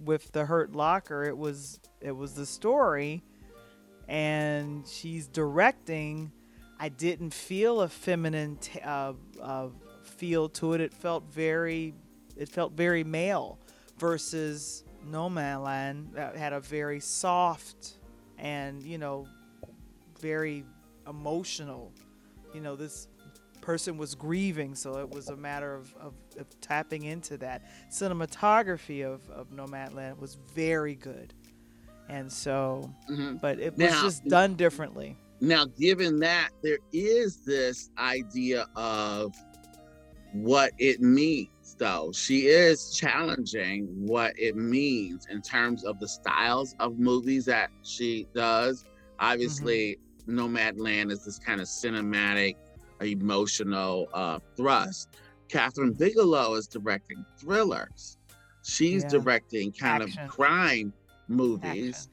with 0.05 0.33
The 0.33 0.45
Hurt 0.45 0.75
Locker, 0.75 1.25
it 1.25 1.37
was 1.37 1.81
it 2.01 2.13
was 2.13 2.35
the 2.35 2.47
story, 2.47 3.23
and 4.07 4.87
she's 4.87 5.27
directing. 5.27 6.33
I 6.81 6.89
didn't 6.89 7.35
feel 7.35 7.81
a 7.81 7.89
feminine 7.89 8.57
t- 8.57 8.81
uh, 8.81 9.15
uh, 9.43 9.69
feel 10.05 10.49
to 10.51 10.75
it. 10.75 10.81
It 10.81 10.95
felt 10.95 11.25
very, 11.25 11.95
it 12.37 12.49
felt 12.49 12.73
very 12.73 13.03
male, 13.03 13.59
versus 13.99 14.85
Nomadland 15.11 16.13
that 16.13 16.37
had 16.37 16.53
a 16.53 16.61
very 16.61 17.01
soft 17.01 17.99
and 18.39 18.83
you 18.83 18.99
know, 18.99 19.27
very 20.21 20.65
emotional. 21.09 21.93
You 22.55 22.61
know, 22.61 22.77
this 22.77 23.09
person 23.69 23.99
was 23.99 24.15
grieving, 24.15 24.75
so 24.75 24.97
it 24.97 25.11
was 25.11 25.29
a 25.29 25.37
matter 25.37 25.75
of, 25.75 25.95
of, 26.01 26.15
of 26.39 26.47
tapping 26.63 27.03
into 27.03 27.37
that. 27.37 27.61
Cinematography 27.91 29.05
of, 29.05 29.29
of 29.29 29.51
Nomadland 29.51 30.19
was 30.19 30.39
very 30.55 30.95
good. 30.95 31.35
And 32.09 32.33
so, 32.33 32.91
mhm. 33.11 33.39
but 33.43 33.59
it 33.61 33.73
was 33.73 33.79
Now- 33.79 34.03
just 34.03 34.25
done 34.25 34.55
differently. 34.55 35.19
Now, 35.43 35.67
given 35.67 36.19
that, 36.21 36.49
there 36.63 36.79
is 36.95 37.45
this 37.45 37.91
idea 37.99 38.67
of 38.75 39.35
what 40.33 40.73
it 40.79 41.03
means, 41.03 41.77
though. 41.77 42.11
She 42.15 42.47
is 42.47 42.97
challenging 42.97 43.85
what 43.99 44.33
it 44.39 44.57
means 44.57 45.27
in 45.31 45.43
terms 45.43 45.85
of 45.85 46.01
the 46.01 46.09
styles 46.09 46.75
of 46.81 46.99
movies 46.99 47.45
that 47.45 47.69
she 47.83 48.27
does. 48.35 48.87
Obviously, 49.21 49.99
Nomadland 50.27 51.11
is 51.11 51.27
this 51.27 51.39
kind 51.39 51.61
of 51.61 51.67
cinematic, 51.67 52.57
emotional 53.05 54.09
uh, 54.13 54.39
thrust. 54.57 55.09
Kathryn 55.49 55.97
Bigelow 55.99 56.55
is 56.55 56.67
directing 56.67 57.25
thrillers. 57.41 58.19
She's 58.65 59.03
Yeah. 59.05 59.09
directing 59.11 59.73
kind 59.73 60.03
Action. 60.03 60.23
of 60.25 60.29
crime 60.31 60.93
movies. 61.29 62.09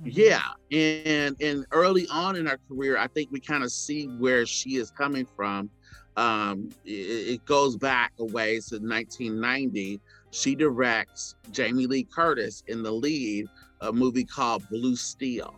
Mhm. 0.00 0.10
Yeah, 0.12 0.42
and 0.72 1.40
and 1.40 1.64
early 1.70 2.06
on 2.08 2.34
in 2.36 2.46
her 2.46 2.58
career, 2.68 2.98
I 2.98 3.06
think 3.06 3.30
we 3.30 3.38
kind 3.40 3.62
of 3.62 3.70
see 3.70 4.06
where 4.06 4.44
she 4.44 4.76
is 4.76 4.90
coming 4.90 5.24
from. 5.36 5.70
Um, 6.16 6.68
it, 6.84 6.90
it 6.90 7.44
goes 7.44 7.76
back 7.76 8.12
a 8.18 8.24
ways 8.24 8.66
to 8.66 8.76
1990. 8.80 10.00
She 10.32 10.54
directs 10.56 11.36
Jamie 11.52 11.86
Lee 11.86 12.04
Curtis 12.04 12.62
in 12.66 12.82
the 12.82 12.90
lead, 12.92 13.46
a 13.80 13.92
movie 13.92 14.24
called 14.24 14.68
Blue 14.68 14.96
Steel. 14.96 15.54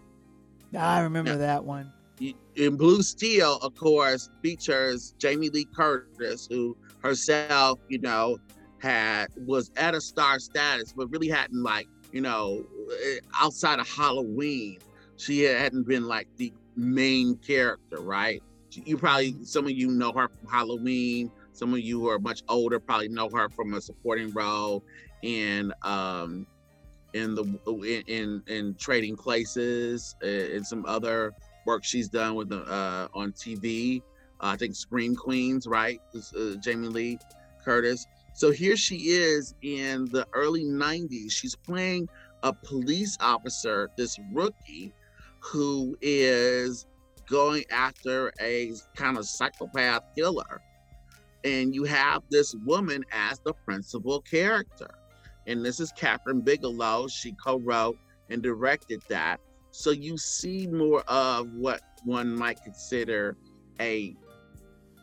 I 0.78 1.00
remember 1.00 1.32
Yeah. 1.32 1.36
that 1.38 1.64
one. 1.64 1.90
In 2.56 2.76
Blue 2.76 3.02
Steel, 3.02 3.58
of 3.62 3.74
course, 3.74 4.30
features 4.42 5.14
Jamie 5.18 5.50
Lee 5.50 5.66
Curtis, 5.76 6.48
who 6.50 6.76
herself, 7.02 7.78
you 7.88 7.98
know, 7.98 8.38
had 8.78 9.26
was 9.46 9.70
at 9.76 9.94
a 9.94 10.00
star 10.00 10.38
status, 10.38 10.92
but 10.92 11.08
really 11.08 11.28
hadn't 11.28 11.62
like, 11.62 11.86
you 12.12 12.20
know, 12.20 12.64
eh, 13.04 13.18
outside 13.40 13.78
of 13.78 13.88
Halloween, 13.88 14.78
she 15.16 15.42
hadn't 15.42 15.86
been 15.86 16.06
like 16.06 16.28
the 16.36 16.52
main 16.76 17.36
character, 17.36 18.00
right? 18.00 18.42
You 18.70 18.96
probably 18.96 19.36
some 19.44 19.64
of 19.64 19.72
you 19.72 19.88
know 19.90 20.12
her 20.12 20.28
from 20.28 20.48
Halloween. 20.48 21.30
Some 21.52 21.72
of 21.72 21.80
you 21.80 22.00
who 22.00 22.08
are 22.08 22.18
much 22.18 22.42
older 22.48 22.78
probably 22.78 23.08
know 23.08 23.30
her 23.30 23.48
from 23.48 23.72
a 23.74 23.80
supporting 23.80 24.30
role 24.32 24.82
in 25.22 25.72
um 25.82 26.46
in 27.14 27.34
the 27.34 27.44
in 27.66 28.02
in, 28.06 28.42
in 28.46 28.74
Trading 28.74 29.16
Places 29.16 30.14
eh, 30.22 30.54
and 30.54 30.66
some 30.66 30.84
other 30.86 31.32
work 31.66 31.84
she's 31.84 32.08
done 32.08 32.34
with 32.34 32.48
the 32.48 32.62
uh, 32.62 33.08
on 33.12 33.32
TV. 33.32 34.00
Uh, 34.40 34.46
I 34.46 34.56
think 34.56 34.74
Scream 34.74 35.14
Queens, 35.14 35.66
right? 35.66 36.00
Uh, 36.14 36.54
Jamie 36.62 36.88
Lee 36.88 37.18
Curtis. 37.64 38.06
So 38.34 38.50
here 38.50 38.76
she 38.76 38.96
is 38.96 39.54
in 39.62 40.06
the 40.06 40.26
early 40.32 40.64
90s. 40.64 41.32
She's 41.32 41.56
playing 41.56 42.08
a 42.42 42.52
police 42.52 43.16
officer, 43.20 43.90
this 43.96 44.18
rookie, 44.32 44.92
who 45.40 45.96
is 46.02 46.86
going 47.28 47.64
after 47.70 48.32
a 48.40 48.72
kind 48.94 49.16
of 49.16 49.26
psychopath 49.26 50.02
killer. 50.14 50.60
And 51.44 51.74
you 51.74 51.84
have 51.84 52.22
this 52.30 52.54
woman 52.64 53.04
as 53.12 53.38
the 53.40 53.52
principal 53.52 54.20
character. 54.20 54.90
And 55.46 55.64
this 55.64 55.80
is 55.80 55.92
Kathryn 55.92 56.44
Bigelow. 56.44 57.08
She 57.08 57.32
co 57.32 57.58
wrote 57.58 57.98
and 58.28 58.42
directed 58.42 59.00
that. 59.08 59.40
So 59.78 59.90
you 59.90 60.16
see 60.16 60.66
more 60.66 61.02
of 61.02 61.52
what 61.52 61.82
one 62.02 62.34
might 62.34 62.62
consider 62.62 63.36
a 63.78 64.16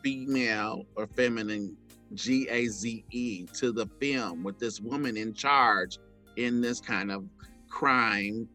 female 0.02 0.84
or 0.96 1.06
feminine 1.06 1.76
G 2.14 2.48
A 2.50 2.66
Z 2.66 3.04
E 3.12 3.46
to 3.54 3.70
the 3.70 3.86
film 4.00 4.42
with 4.42 4.58
this 4.58 4.80
woman 4.80 5.16
in 5.16 5.32
charge 5.32 5.98
in 6.34 6.60
this 6.60 6.80
kind 6.80 7.12
of 7.12 7.24
crime 7.68 8.48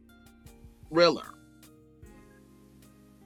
thriller. 0.90 1.34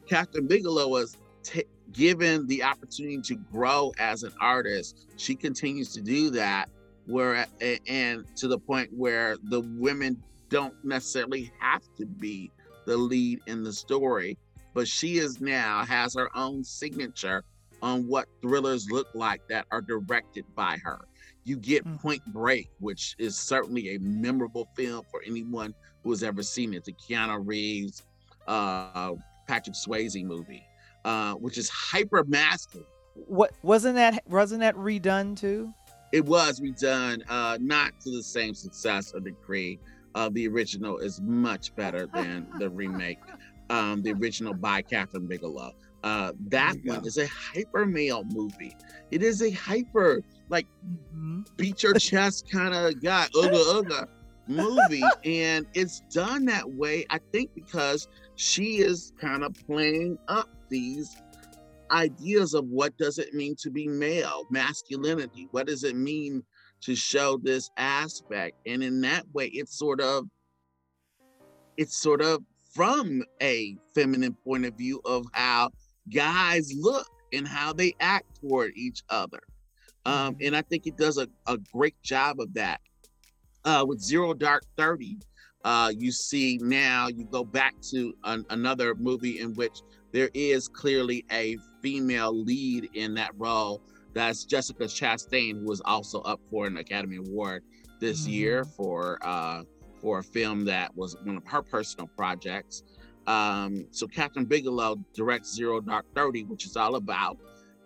Kathryn 0.08 0.48
Bigelow 0.48 0.88
was 0.88 1.18
t- 1.42 1.66
given 1.94 2.46
the 2.46 2.62
opportunity 2.62 3.22
to 3.22 3.36
grow 3.52 3.92
as 3.98 4.22
an 4.22 4.34
artist. 4.40 5.08
She 5.18 5.34
continues 5.34 5.94
to 5.94 6.02
do 6.02 6.30
that, 6.30 6.70
where 7.08 7.48
and 7.88 8.24
to 8.36 8.48
the 8.48 8.60
point 8.60 8.92
where 8.94 9.36
the 9.50 9.62
women 9.80 10.22
don't 10.50 10.76
necessarily 10.86 11.52
have 11.60 11.82
to 11.98 12.06
be 12.06 12.52
the 12.86 12.98
lead 12.98 13.40
in 13.48 13.64
the 13.64 13.74
story, 13.74 14.38
but 14.74 14.88
she 14.88 15.18
is 15.18 15.40
now 15.42 15.84
has 15.86 16.16
her 16.16 16.30
own 16.36 16.64
signature 16.64 17.44
on 17.82 18.08
what 18.08 18.28
thrillers 18.42 18.90
look 18.90 19.08
like 19.14 19.42
that 19.50 19.66
are 19.72 19.82
directed 19.82 20.46
by 20.56 20.78
her. 20.84 21.06
You 21.44 21.58
get 21.58 21.86
mm. 21.86 22.00
Point 22.00 22.26
Break, 22.28 22.70
which 22.80 23.16
is 23.20 23.36
certainly 23.36 23.96
a 23.96 24.00
memorable 24.00 24.70
film 24.76 25.06
for 25.12 25.22
anyone 25.26 25.74
who 26.04 26.12
has 26.12 26.24
ever 26.24 26.42
seen 26.42 26.74
it. 26.74 26.86
The 26.86 26.94
Keanu 26.94 27.46
Reeves, 27.46 28.04
uh, 28.48 29.14
Patrick 29.48 29.76
Swayze 29.76 30.24
movie, 30.24 30.64
uh, 31.04 31.34
which 31.34 31.58
is 31.58 31.70
hyper 31.70 32.24
masculine. 32.24 32.88
What 33.16 33.52
wasn't 33.62 33.96
that? 33.96 34.24
Wasn't 34.28 34.62
that 34.62 34.76
redone 34.76 35.38
too? 35.38 35.74
It 36.14 36.26
was 36.26 36.62
redone, 36.62 37.24
uh, 37.28 37.58
not 37.60 38.00
to 38.02 38.12
the 38.12 38.24
same 38.24 38.54
success 38.54 39.14
or 39.14 39.20
degree 39.20 39.80
uh, 40.16 40.30
the 40.30 40.48
original 40.48 40.98
is 40.98 41.22
much 41.22 41.76
better 41.76 42.08
than 42.14 42.48
the 42.60 42.70
remake. 42.70 43.20
Um, 43.70 44.02
the 44.02 44.12
original 44.12 44.54
by 44.54 44.82
Kathryn 44.82 45.28
Bigelow. 45.28 45.74
Uh, 46.04 46.34
that 46.50 46.76
one 46.84 47.06
is 47.06 47.18
a 47.18 47.28
hyper 47.28 47.86
male 47.86 48.24
movie. 48.26 48.76
It 49.10 49.24
is 49.24 49.42
a 49.42 49.52
hyper 49.52 50.22
like 50.50 50.68
mm-hmm. 50.86 51.42
beat 51.56 51.82
your 51.82 51.94
chest 51.94 52.52
kind 52.52 52.74
of 52.74 53.02
guy, 53.02 53.28
ugga 53.34 53.82
ugga 53.82 54.08
movie, 54.48 55.04
and 55.26 55.66
it's 55.74 56.02
done 56.12 56.46
that 56.46 56.70
way. 56.70 57.06
I 57.10 57.20
think 57.32 57.52
because 57.56 58.10
she 58.36 58.80
is 58.80 59.14
kind 59.20 59.44
of 59.44 59.56
playing 59.66 60.18
up 60.28 60.50
these 60.70 61.16
ideas 61.92 62.54
of 62.54 62.66
what 62.66 62.98
does 62.98 63.18
it 63.18 63.34
mean 63.34 63.56
to 63.60 63.70
be 63.70 63.88
male, 63.88 64.46
masculinity. 64.50 65.48
What 65.52 65.68
does 65.68 65.84
it 65.84 65.96
mean 65.96 66.44
to 66.84 66.96
show 66.96 67.38
this 67.42 67.70
aspect. 67.78 68.58
And 68.66 68.84
in 68.84 69.02
that 69.02 69.26
way, 69.34 69.48
it's 69.48 69.78
sort 69.78 70.02
of 70.02 70.26
it's 71.78 71.98
sort 71.98 72.22
of 72.22 72.44
from 72.74 73.24
a 73.42 73.76
feminine 73.96 74.36
point 74.44 74.66
of 74.66 74.76
view 74.76 75.02
of 75.06 75.26
how 75.34 75.72
guys 76.14 76.72
look 76.76 77.08
and 77.32 77.48
how 77.48 77.74
they 77.74 77.96
act 78.00 78.40
toward 78.42 78.72
each 78.76 79.02
other. 79.10 79.40
Um, 80.06 80.34
mm-hmm. 80.36 80.48
and 80.48 80.56
I 80.56 80.62
think 80.62 80.86
it 80.86 80.98
does 80.98 81.18
a, 81.18 81.28
a 81.48 81.58
great 81.72 81.96
job 82.04 82.40
of 82.40 82.54
that. 82.54 82.82
Uh, 83.66 83.86
with 83.88 84.02
Zero 84.02 84.34
Dark 84.34 84.64
30, 84.78 85.20
uh, 85.64 85.92
you 85.98 86.12
see 86.12 86.60
now 86.62 87.08
you 87.08 87.24
go 87.24 87.46
back 87.46 87.74
to 87.92 88.14
an, 88.26 88.46
another 88.50 88.94
movie 88.96 89.40
in 89.40 89.54
which 89.54 89.80
there 90.12 90.30
is 90.34 90.68
clearly 90.68 91.24
a 91.32 91.58
female 91.82 92.36
lead 92.44 92.90
in 92.94 93.14
that 93.14 93.32
role 93.38 93.82
that's 94.14 94.46
Jessica 94.46 94.84
Chastain, 94.84 95.60
who 95.60 95.66
was 95.66 95.82
also 95.86 96.22
up 96.22 96.40
for 96.50 96.68
an 96.68 96.78
Academy 96.78 97.18
Award 97.18 97.64
this 98.00 98.22
mm-hmm. 98.22 98.32
year 98.32 98.64
for 98.64 99.18
uh, 99.22 99.64
for 100.02 100.20
a 100.20 100.24
film 100.24 100.66
that 100.66 100.96
was 100.96 101.16
one 101.24 101.38
of 101.38 101.46
her 101.46 101.62
personal 101.62 102.08
projects. 102.18 102.84
Um, 103.26 103.86
so 103.92 104.06
Kathryn 104.06 104.48
Bigelow 104.48 104.98
directs 105.14 105.54
Zero 105.54 105.80
Dark 105.80 106.06
Thirty, 106.14 106.44
which 106.44 106.66
is 106.66 106.76
all 106.76 106.96
about 106.96 107.38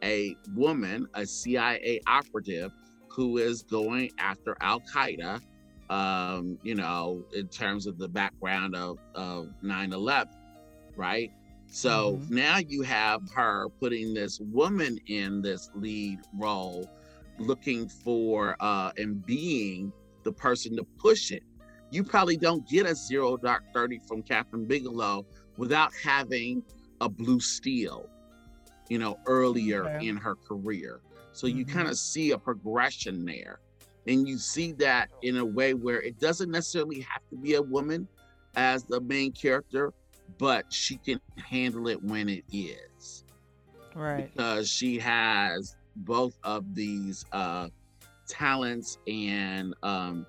a 0.03 0.35
woman, 0.55 1.07
a 1.13 1.25
CIA 1.25 2.01
operative, 2.07 2.71
who 3.09 3.37
is 3.37 3.63
going 3.63 4.11
after 4.19 4.57
Al 4.61 4.81
Qaeda. 4.81 5.41
Um, 5.89 6.57
you 6.63 6.75
know, 6.75 7.23
in 7.33 7.47
terms 7.47 7.87
of 7.87 7.97
the 7.97 8.09
background 8.09 8.75
of, 8.75 8.97
of 9.15 9.47
9-11, 9.63 10.25
right? 10.97 11.31
So 11.69 12.13
mm-hmm. 12.13 12.35
now 12.35 12.57
you 12.57 12.81
have 12.83 13.29
her 13.31 13.69
putting 13.79 14.13
this 14.13 14.39
woman 14.39 14.97
in 15.07 15.41
this 15.41 15.69
lead 15.75 16.19
role, 16.33 16.89
looking 17.37 17.87
for 17.87 18.55
uh, 18.59 18.91
and 18.97 19.25
being 19.25 19.91
the 20.23 20.31
person 20.31 20.75
to 20.77 20.83
push 20.97 21.31
it. 21.31 21.43
You 21.91 22.03
probably 22.03 22.37
don't 22.37 22.67
get 22.67 22.85
a 22.85 22.95
zero 22.95 23.37
dark 23.37 23.63
30 23.73 23.99
from 24.07 24.23
Kathryn 24.23 24.67
Bigelow 24.67 25.25
without 25.57 25.91
having 25.93 26.63
a 26.99 27.07
blue 27.07 27.39
steel, 27.39 28.09
you 28.89 28.97
know, 28.97 29.17
earlier 29.25 29.87
okay. 29.87 30.07
in 30.07 30.17
her 30.17 30.35
career. 30.35 31.01
So 31.31 31.47
mm-hmm. 31.47 31.59
you 31.59 31.65
kind 31.65 31.87
of 31.87 31.97
see 31.97 32.31
a 32.31 32.37
progression 32.37 33.25
there. 33.25 33.59
And 34.07 34.27
you 34.27 34.37
see 34.37 34.71
that 34.73 35.09
in 35.21 35.37
a 35.37 35.45
way 35.45 35.73
where 35.73 36.01
it 36.01 36.17
doesn't 36.17 36.49
necessarily 36.49 37.01
have 37.01 37.21
to 37.29 37.35
be 37.35 37.55
a 37.55 37.61
woman 37.61 38.07
as 38.55 38.83
the 38.85 39.01
main 39.01 39.33
character, 39.33 39.93
but 40.37 40.71
she 40.71 40.97
can 40.97 41.19
handle 41.37 41.87
it 41.87 42.03
when 42.03 42.29
it 42.29 42.43
is. 42.51 43.23
Right. 43.95 44.31
Because 44.31 44.69
she 44.69 44.99
has 44.99 45.75
both 45.95 46.37
of 46.43 46.75
these 46.75 47.25
uh, 47.31 47.69
talents 48.27 48.99
and 49.07 49.73
um, 49.83 50.25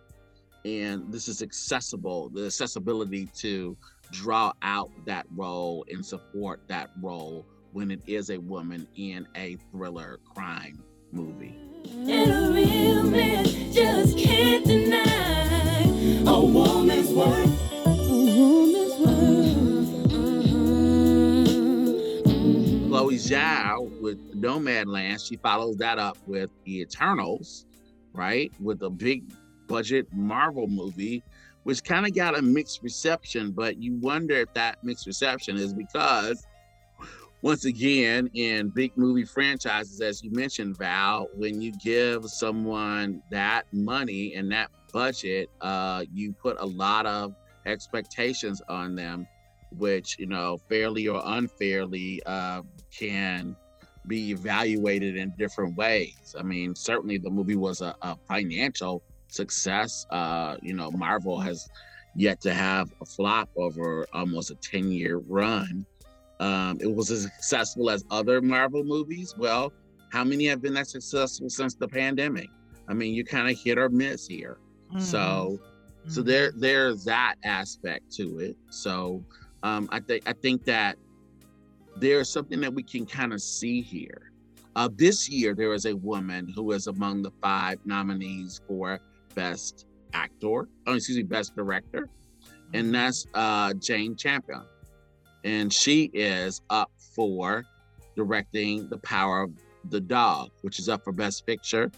and 0.65 1.13
this 1.13 1.29
is 1.29 1.43
accessible, 1.43 2.31
the 2.31 2.47
accessibility 2.47 3.27
to 3.39 3.77
draw 4.11 4.53
out 4.63 4.91
that 5.07 5.27
role 5.35 5.85
and 5.91 6.05
support 6.05 6.61
that 6.69 6.91
role 7.01 7.47
when 7.73 7.91
it 7.91 8.01
is 8.07 8.31
a 8.31 8.39
woman 8.39 8.89
in 8.97 9.27
a 9.37 9.57
thriller 9.71 10.19
crime 10.35 10.83
movie. 11.13 11.59
And 11.85 12.31
a 12.31 12.51
real 12.53 13.03
man 13.05 13.45
just 13.73 14.19
can't 14.19 14.65
deny 14.65 15.83
a 16.27 16.41
woman's 16.41 17.11
worth. 17.11 17.78
Chloe 23.09 23.17
Zhao 23.17 24.01
with 24.03 24.19
Nomadland, 24.35 25.27
she 25.27 25.37
follows 25.37 25.79
that 25.79 25.99
up 25.99 26.19
with 26.27 26.51
The 26.67 26.83
Eternals, 26.83 27.65
right? 28.13 28.53
With 28.61 28.83
a 28.83 28.91
big 28.91 29.25
budget 29.67 30.07
Marvel 30.13 30.67
movie, 30.67 31.23
which 31.63 31.83
kind 31.83 32.05
of 32.05 32.15
got 32.15 32.39
a 32.39 32.43
mixed 32.43 32.83
reception, 32.83 33.53
but 33.53 33.83
you 33.83 33.95
wonder 33.95 34.35
if 34.35 34.53
that 34.53 34.85
mixed 34.85 35.07
reception 35.07 35.57
is 35.57 35.73
because 35.73 36.47
once 37.41 37.65
again, 37.65 38.29
in 38.35 38.69
big 38.69 38.95
movie 38.99 39.25
franchises, 39.25 40.03
as 40.03 40.23
you 40.23 40.31
mentioned, 40.31 40.77
Val, 40.77 41.29
when 41.35 41.63
you 41.63 41.73
give 41.83 42.27
someone 42.27 43.23
that 43.31 43.65
money 43.73 44.35
and 44.35 44.53
that 44.53 44.71
budget, 44.93 45.49
uh, 45.63 46.05
you 46.13 46.35
put 46.35 46.59
a 46.61 46.67
lot 46.67 47.07
of 47.07 47.35
expectations 47.65 48.61
on 48.69 48.95
them 48.95 49.27
which 49.77 50.17
you 50.19 50.27
know 50.27 50.59
fairly 50.69 51.09
or 51.09 51.23
unfairly 51.25 52.23
uh, 52.27 52.63
can 52.97 53.57
be 54.07 54.31
evaluated 54.31 55.17
in 55.17 55.33
different 55.39 55.77
ways. 55.77 56.35
I 56.39 56.43
mean, 56.43 56.75
certainly 56.75 57.19
the 57.19 57.31
movie 57.31 57.57
was 57.57 57.81
a, 57.83 57.95
a 58.03 58.17
financial 58.27 59.03
success. 59.29 60.07
Uh, 60.11 60.57
you 60.63 60.73
know, 60.75 60.91
Marvel 60.91 61.39
has 61.41 61.69
yet 62.17 62.41
to 62.41 62.55
have 62.55 62.89
a 63.03 63.05
flop 63.05 63.51
over 63.57 64.07
almost 64.15 64.51
a 64.51 64.57
10 64.63 64.91
year 64.91 65.19
run. 65.29 65.85
Um, 66.41 66.79
it 66.81 66.91
was 66.91 67.11
as 67.11 67.25
successful 67.25 67.91
as 67.91 68.03
other 68.11 68.41
Marvel 68.41 68.83
movies. 68.85 69.35
Well, 69.37 69.73
how 70.11 70.25
many 70.25 70.47
have 70.47 70.63
been 70.63 70.75
that 70.75 70.89
successful 70.89 71.51
since 71.51 71.75
the 71.75 71.89
pandemic? 71.89 72.49
I 72.89 72.95
mean, 72.95 73.13
you 73.13 73.25
kind 73.25 73.51
of 73.51 73.59
hit 73.63 73.77
or 73.77 73.91
miss 73.91 74.27
here. 74.27 74.57
So, 74.99 75.59
so 76.07 76.23
Mhm. 76.23 76.27
there 76.27 76.53
there's 76.57 77.05
that 77.05 77.35
aspect 77.45 78.11
to 78.17 78.39
it. 78.39 78.57
So, 78.71 79.23
um, 79.63 79.89
I 79.91 80.01
think 80.01 80.29
I 80.29 80.33
think 80.33 80.65
that 80.65 80.97
there's 81.97 82.29
something 82.29 82.61
that 82.61 82.73
we 82.73 82.83
can 82.83 83.07
kind 83.07 83.33
of 83.33 83.43
see 83.43 83.81
here. 83.81 84.33
Uh, 84.77 84.89
this 84.95 85.29
year, 85.29 85.55
there 85.55 85.75
is 85.75 85.87
a 85.87 85.97
woman 85.97 86.49
who 86.49 86.73
is 86.73 86.87
among 86.87 87.23
the 87.23 87.33
five 87.43 87.79
nominees 87.85 88.61
for 88.69 89.01
Best 89.35 89.87
Actor, 90.13 90.69
oh, 90.87 90.95
excuse 90.95 91.17
me, 91.17 91.25
Best 91.25 91.57
Director, 91.57 92.09
and 92.75 92.95
that's 92.95 93.27
uh, 93.35 93.75
Jane 93.75 94.15
Campion. 94.15 94.63
And 95.45 95.73
she 95.73 96.11
is 96.15 96.61
up 96.71 96.91
for 96.97 97.65
directing 98.17 98.89
The 98.89 98.99
Power 98.99 99.43
of 99.43 99.51
the 99.91 100.01
Dog, 100.01 100.51
which 100.63 100.79
is 100.79 100.89
up 100.89 101.03
for 101.05 101.13
Best 101.13 101.47
Picture, 101.47 101.91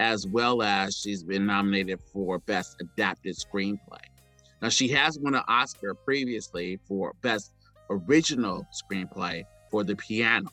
as 0.00 0.26
well 0.26 0.62
as 0.62 0.96
she's 0.96 1.22
been 1.22 1.46
nominated 1.46 2.00
for 2.12 2.38
Best 2.40 2.76
Adapted 2.80 3.36
Screenplay. 3.36 4.04
Now, 4.60 4.68
she 4.68 4.88
has 4.88 5.18
won 5.18 5.34
an 5.34 5.42
Oscar 5.48 5.94
previously 5.94 6.78
for 6.86 7.12
Best 7.22 7.52
Original 7.90 8.66
Screenplay 8.72 9.44
for 9.70 9.84
The 9.84 9.94
Piano. 9.96 10.50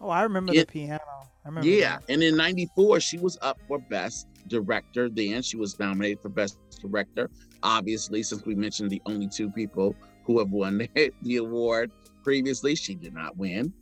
Oh, 0.00 0.08
I 0.08 0.22
remember 0.22 0.52
It- 0.52 0.66
the 0.66 0.72
piano. 0.72 1.00
I 1.44 1.48
remember. 1.48 1.68
Yeah, 1.68 1.98
that. 1.98 2.04
and 2.08 2.22
in 2.22 2.36
'94 2.36 3.00
she 3.00 3.18
was 3.18 3.38
up 3.42 3.58
for 3.68 3.78
Best 3.78 4.26
Director. 4.48 5.08
Then 5.08 5.40
she 5.42 5.56
was 5.56 5.78
nominated 5.78 6.20
for 6.20 6.28
Best 6.28 6.58
Director. 6.80 7.30
Obviously, 7.62 8.22
since 8.22 8.44
we 8.44 8.54
mentioned 8.54 8.90
the 8.90 9.00
only 9.06 9.28
two 9.28 9.50
people 9.50 9.94
who 10.24 10.38
have 10.38 10.50
won 10.50 10.78
the, 10.94 11.12
the 11.22 11.36
award 11.36 11.90
previously, 12.22 12.74
she 12.74 12.94
did 12.94 13.14
not 13.14 13.36
win, 13.36 13.72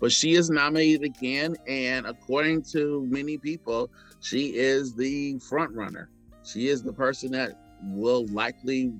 but 0.00 0.10
she 0.10 0.34
is 0.34 0.48
nominated 0.50 1.04
again. 1.04 1.54
And 1.66 2.06
according 2.06 2.62
to 2.72 3.06
many 3.08 3.36
people, 3.38 3.90
she 4.20 4.56
is 4.56 4.94
the 4.94 5.38
front 5.38 5.72
runner. 5.72 6.08
She 6.44 6.68
is 6.68 6.82
the 6.82 6.92
person 6.92 7.30
that 7.32 7.52
will 7.82 8.26
likely 8.28 8.92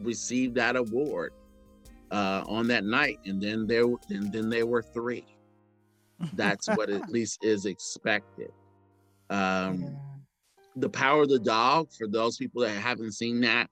receive 0.00 0.54
that 0.54 0.76
award 0.76 1.32
uh, 2.10 2.44
on 2.46 2.66
that 2.68 2.84
night. 2.84 3.18
And 3.26 3.40
then 3.40 3.66
there, 3.66 3.84
and 4.10 4.32
then 4.32 4.48
there 4.50 4.66
were 4.66 4.82
three 4.82 5.26
that's 6.34 6.68
what 6.68 6.90
at 6.90 7.08
least 7.10 7.44
is 7.44 7.66
expected. 7.66 8.50
Um, 9.30 9.82
Yeah. 9.82 9.90
the 10.76 10.88
Power 10.88 11.22
of 11.22 11.28
the 11.28 11.38
Dog, 11.38 11.88
for 11.98 12.06
those 12.08 12.36
people 12.36 12.62
that 12.62 12.70
haven't 12.70 13.12
seen 13.12 13.40
that, 13.42 13.68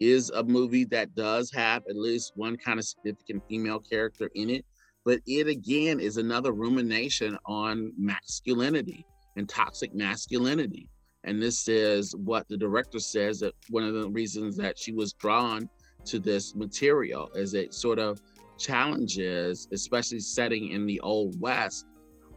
is 0.00 0.30
a 0.30 0.42
movie 0.42 0.84
that 0.86 1.14
does 1.14 1.50
have 1.52 1.82
at 1.88 1.96
least 1.96 2.32
one 2.36 2.56
kind 2.56 2.78
of 2.78 2.84
significant 2.84 3.42
female 3.48 3.80
character 3.80 4.30
in 4.34 4.50
it. 4.50 4.64
But 5.04 5.20
it 5.26 5.46
again 5.48 6.00
is 6.00 6.16
another 6.16 6.52
rumination 6.52 7.38
on 7.46 7.92
masculinity 7.98 9.06
and 9.36 9.48
toxic 9.48 9.94
masculinity. 9.94 10.88
And 11.24 11.40
this 11.40 11.68
is 11.68 12.14
what 12.16 12.46
the 12.48 12.56
director 12.56 12.98
says 12.98 13.40
that 13.40 13.54
one 13.70 13.82
of 13.82 13.94
the 13.94 14.08
reasons 14.10 14.56
that 14.58 14.78
she 14.78 14.92
was 14.92 15.14
drawn 15.14 15.68
to 16.04 16.18
this 16.18 16.54
material 16.54 17.30
is 17.34 17.54
it 17.54 17.72
sort 17.72 17.98
of 17.98 18.20
challenges, 18.58 19.66
especially 19.72 20.20
setting 20.20 20.68
in 20.68 20.86
the 20.86 21.00
old 21.00 21.40
west, 21.40 21.86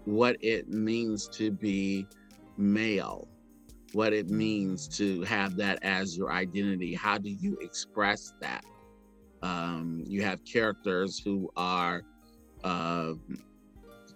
what 0.05 0.37
it 0.39 0.69
means 0.69 1.27
to 1.27 1.51
be 1.51 2.07
male, 2.57 3.27
what 3.91 4.13
it 4.13 4.29
means 4.29 4.87
to 4.87 5.21
have 5.23 5.57
that 5.57 5.79
as 5.83 6.17
your 6.17 6.31
identity. 6.31 6.95
How 6.95 7.17
do 7.17 7.29
you 7.29 7.57
express 7.61 8.33
that? 8.39 8.63
Um, 9.41 10.01
you 10.07 10.23
have 10.23 10.43
characters 10.45 11.19
who 11.19 11.51
are 11.57 12.03
uh, 12.63 13.13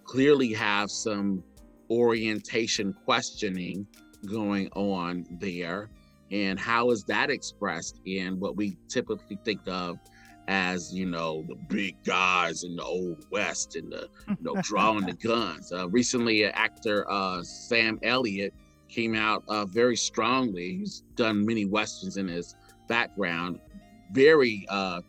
clearly 0.06 0.54
have 0.54 0.90
some 0.90 1.44
orientation 1.90 2.94
questioning 3.06 3.86
going 4.28 4.70
on 4.74 5.26
there. 5.40 5.90
And 6.32 6.60
how 6.60 6.92
is 6.92 7.04
that 7.06 7.30
expressed 7.30 8.00
in 8.06 8.40
what 8.40 8.56
we 8.56 8.78
typically 8.88 9.38
think 9.44 9.62
of 9.68 10.00
as, 10.48 10.94
you 10.94 11.06
know, 11.06 11.44
the 11.48 11.56
big 11.56 12.02
guys 12.04 12.64
in 12.64 12.76
the 12.76 12.84
old 12.84 13.26
West 13.32 13.76
and 13.76 13.92
the, 13.92 14.10
you 14.28 14.38
know, 14.42 14.56
drawing 14.62 15.06
the 15.06 15.14
guns? 15.28 15.72
Uh, 15.72 15.90
recently, 15.90 16.46
actor 16.46 17.10
uh, 17.10 17.44
Sam 17.44 18.00
Elliott 18.04 18.54
came 18.88 19.16
out 19.16 19.44
uh, 19.48 19.66
very 19.66 19.96
strongly. 19.96 20.78
He's 20.78 21.04
done 21.16 21.46
many 21.46 21.66
westerns 21.66 22.18
in 22.18 22.28
his 22.28 22.56
background, 22.88 23.60
very 24.12 24.66
uh, 24.70 25.02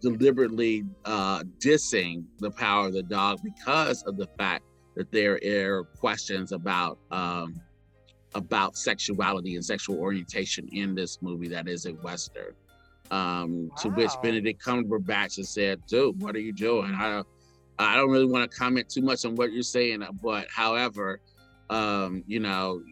deliberately 0.00 0.84
uh, 1.04 1.44
dissing 1.58 2.24
the 2.38 2.50
power 2.50 2.86
of 2.86 2.92
the 2.92 3.02
dog 3.02 3.40
because 3.42 4.02
of 4.04 4.16
the 4.16 4.26
fact 4.38 4.64
that 4.96 5.10
there 5.12 5.38
are 5.44 5.84
questions 5.84 6.52
about 6.52 6.98
um, 7.10 7.54
about 8.34 8.76
sexuality 8.76 9.54
and 9.54 9.64
sexual 9.64 9.98
orientation 9.98 10.68
in 10.72 10.94
this 10.94 11.22
movie 11.22 11.48
that 11.48 11.68
is 11.68 11.86
a 11.86 11.92
western. 11.92 12.54
Um, 13.10 13.70
To 13.80 13.88
which 13.88 14.10
Benedict 14.22 14.62
Cumberbatch 14.62 15.36
has 15.36 15.48
said, 15.48 15.80
"Dude, 15.86 16.20
what 16.20 16.36
are 16.36 16.40
you 16.40 16.52
doing?" 16.52 16.94
I 16.94 17.10
don't, 17.10 17.26
I 17.78 17.96
don't 17.96 18.10
really 18.10 18.26
want 18.26 18.50
to 18.50 18.56
comment 18.56 18.90
too 18.90 19.02
much 19.02 19.24
on 19.24 19.34
what 19.34 19.52
you're 19.52 19.62
saying, 19.62 20.04
but 20.22 20.46
however, 20.50 21.20
um, 21.70 22.22
you 22.26 22.40
know, 22.40 22.82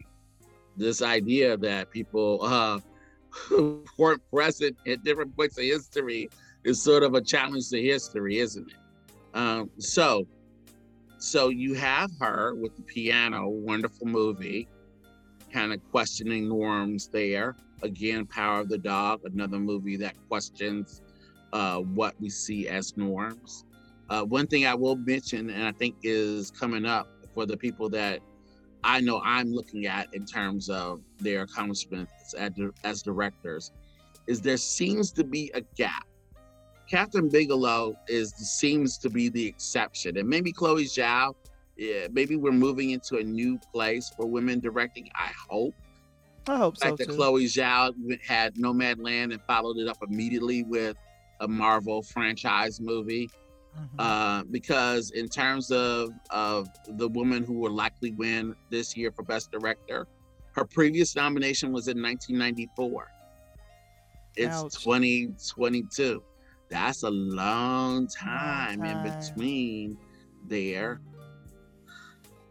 this 0.75 1.01
idea 1.01 1.57
that 1.57 1.91
people 1.91 2.39
uh, 2.43 2.79
weren't 3.97 4.21
present 4.31 4.75
at 4.87 5.03
different 5.03 5.35
points 5.35 5.57
of 5.57 5.65
history 5.65 6.29
is 6.63 6.81
sort 6.81 7.03
of 7.03 7.13
a 7.13 7.21
challenge 7.21 7.69
to 7.69 7.81
history, 7.81 8.39
isn't 8.39 8.67
it? 8.67 8.77
Um, 9.37 9.69
so, 9.77 10.27
so 11.19 11.49
you 11.49 11.73
have 11.75 12.09
her 12.19 12.55
with 12.55 12.75
the 12.75 12.81
piano, 12.81 13.47
wonderful 13.47 14.07
movie, 14.07 14.67
kind 15.51 15.73
of 15.73 15.79
questioning 15.91 16.47
norms 16.47 17.07
there. 17.07 17.55
Again, 17.83 18.25
Power 18.25 18.61
of 18.61 18.69
the 18.69 18.77
Dog, 18.77 19.21
another 19.25 19.59
movie 19.59 19.97
that 19.97 20.15
questions 20.27 21.01
uh, 21.53 21.77
what 21.77 22.15
we 22.19 22.29
see 22.29 22.67
as 22.67 22.97
norms. 22.97 23.65
Uh, 24.09 24.23
one 24.23 24.47
thing 24.47 24.65
I 24.65 24.73
will 24.73 24.95
mention, 24.95 25.49
and 25.49 25.63
I 25.63 25.71
think 25.71 25.95
is 26.03 26.51
coming 26.51 26.85
up 26.85 27.07
for 27.33 27.45
the 27.45 27.57
people 27.57 27.89
that 27.89 28.19
I 28.83 29.01
know 29.01 29.21
I'm 29.23 29.51
looking 29.51 29.85
at 29.85 30.13
in 30.13 30.25
terms 30.25 30.69
of 30.69 31.01
their 31.19 31.41
accomplishments 31.41 32.33
as, 32.37 32.51
as 32.83 33.01
directors, 33.03 33.71
is 34.27 34.41
there 34.41 34.57
seems 34.57 35.11
to 35.13 35.23
be 35.23 35.51
a 35.53 35.61
gap. 35.75 36.05
Kathryn 36.89 37.29
Bigelow 37.29 37.97
is 38.07 38.33
seems 38.33 38.97
to 38.99 39.09
be 39.09 39.27
the 39.29 39.45
exception, 39.45 40.17
and 40.17 40.27
maybe 40.27 40.51
Chloe 40.51 40.85
Zhao. 40.85 41.35
Yeah, 41.77 42.07
maybe 42.11 42.35
we're 42.35 42.51
moving 42.51 42.89
into 42.91 43.17
a 43.17 43.23
new 43.23 43.59
place 43.71 44.09
for 44.15 44.25
women 44.25 44.59
directing. 44.59 45.09
I 45.15 45.31
hope. 45.49 45.75
I 46.47 46.57
hope 46.57 46.75
The 46.75 46.79
so 46.79 46.85
fact 46.97 46.97
that. 47.09 47.15
Chloe 47.15 47.45
Zhao 47.45 47.93
had 48.25 48.55
Nomadland 48.55 49.31
and 49.33 49.41
followed 49.43 49.77
it 49.77 49.87
up 49.87 49.97
immediately 50.07 50.63
with 50.63 50.97
a 51.39 51.47
Marvel 51.47 52.01
franchise 52.01 52.79
movie 52.81 53.29
Mhm. 53.77 53.89
uh, 53.99 54.43
because 54.49 55.11
in 55.11 55.27
terms 55.29 55.69
of 55.71 56.09
of 56.31 56.67
the 56.87 57.07
woman 57.09 57.43
who 57.43 57.53
will 57.53 57.71
likely 57.71 58.11
win 58.13 58.55
this 58.71 58.97
year 58.97 59.11
for 59.11 59.21
best 59.23 59.51
director, 59.51 60.07
her 60.53 60.65
previous 60.65 61.15
nomination 61.15 61.71
was 61.71 61.87
in 61.87 62.01
1994. 62.01 63.07
It's 64.35 64.55
Ouch. 64.55 64.83
2022. 64.83 66.23
That's 66.69 67.03
a 67.03 67.09
long 67.11 68.07
time, 68.07 68.83
in 68.83 68.93
time. 68.95 69.19
between 69.19 69.97
there. 70.47 70.99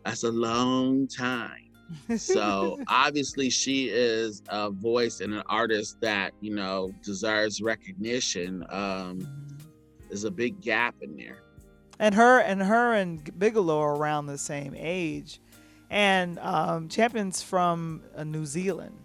That's 0.07 0.23
a 0.23 0.31
long 0.33 1.07
time. 1.09 1.71
So 2.16 2.79
obviously 2.88 3.51
she 3.51 3.88
is 3.88 4.42
a 4.49 4.71
voice 4.71 5.21
and 5.21 5.35
an 5.35 5.42
artist 5.47 6.01
that, 6.01 6.33
you 6.40 6.55
know, 6.55 6.92
deserves 7.03 7.61
recognition. 7.61 8.64
Um, 8.71 9.27
there's 10.09 10.25
a 10.25 10.31
big 10.31 10.61
gap 10.61 10.95
in 11.03 11.16
there. 11.16 11.42
and 11.99 12.14
her 12.14 12.40
and 12.40 12.62
her 12.62 12.92
and 12.95 13.38
Bigelow 13.38 13.79
are 13.81 13.97
around 13.97 14.27
the 14.27 14.38
same 14.38 14.75
age, 14.77 15.40
and 15.90 16.38
um, 16.40 16.88
Campion's 16.88 17.42
from 17.42 18.03
uh, 18.14 18.25
New 18.25 18.47
Zealand. 18.47 18.97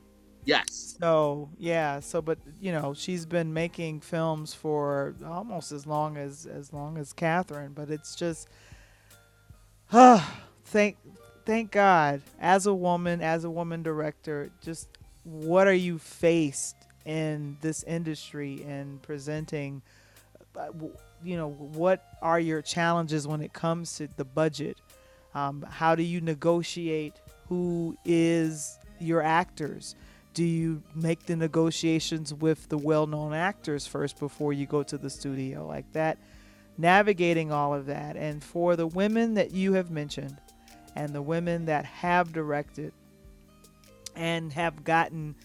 Yes. 0.45 0.97
So 0.99 1.49
yeah, 1.57 1.99
so 1.99 2.21
but 2.21 2.39
you 2.59 2.71
know 2.71 2.93
she's 2.93 3.25
been 3.25 3.53
making 3.53 4.01
films 4.01 4.53
for 4.53 5.15
almost 5.25 5.71
as 5.71 5.85
long 5.87 6.17
as 6.17 6.45
as 6.45 6.73
long 6.73 6.97
as 6.97 7.13
Kathryn, 7.13 7.73
but 7.73 7.89
it's 7.89 8.15
just, 8.15 8.49
thank 10.71 10.97
thank 11.45 11.71
God 11.71 12.21
as 12.39 12.65
a 12.65 12.73
woman 12.73 13.21
as 13.21 13.43
a 13.43 13.49
woman 13.49 13.83
director, 13.83 14.49
just 14.63 14.87
what 15.23 15.67
are 15.67 15.73
you 15.73 15.99
faced 15.99 16.75
in 17.05 17.57
this 17.61 17.83
industry 17.83 18.63
in 18.63 18.99
presenting, 19.01 19.81
uh, 20.57 20.67
you 21.23 21.35
know 21.35 21.49
what 21.49 22.17
are 22.21 22.39
your 22.39 22.61
challenges 22.61 23.27
when 23.27 23.41
it 23.41 23.53
comes 23.53 23.97
to 23.97 24.07
the 24.15 24.25
budget? 24.25 24.77
Um, 25.35 25.65
how 25.69 25.95
do 25.95 26.03
you 26.03 26.21
negotiate 26.21 27.13
who 27.47 27.97
is 28.05 28.79
your 28.99 29.21
actors? 29.21 29.95
do 30.33 30.45
you 30.45 30.81
make 30.95 31.25
the 31.25 31.35
negotiations 31.35 32.33
with 32.33 32.69
the 32.69 32.77
well-known 32.77 33.33
actors 33.33 33.85
first 33.85 34.17
before 34.17 34.53
you 34.53 34.65
go 34.65 34.81
to 34.81 34.97
the 34.97 35.09
studio 35.09 35.67
like 35.67 35.91
that 35.91 36.17
navigating 36.77 37.51
all 37.51 37.73
of 37.73 37.85
that. 37.85 38.17
And 38.17 38.43
for 38.43 38.75
the 38.75 38.87
women 38.87 39.35
that 39.35 39.51
you 39.51 39.73
have 39.73 39.91
mentioned 39.91 40.37
and 40.95 41.13
the 41.13 41.21
women 41.21 41.65
that 41.65 41.85
have 41.85 42.33
directed 42.33 42.93
and 44.15 44.51
have 44.53 44.83
gotten 44.83 45.35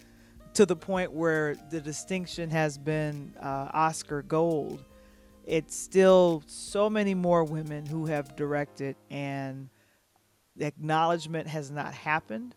to 0.55 0.67
the 0.67 0.77
point 0.77 1.13
where 1.13 1.57
the 1.71 1.81
distinction 1.81 2.51
has 2.51 2.79
been 2.79 3.33
uh, 3.41 3.69
Oscar 3.73 4.23
gold, 4.23 4.83
it's 5.45 5.77
still 5.77 6.43
so 6.47 6.91
many 6.91 7.15
more 7.15 7.45
women 7.45 7.87
who 7.87 8.07
have 8.07 8.35
directed 8.37 8.97
and 9.11 9.69
acknowledgement 10.59 11.47
has 11.47 11.71
not 11.71 11.93
happened 11.93 12.55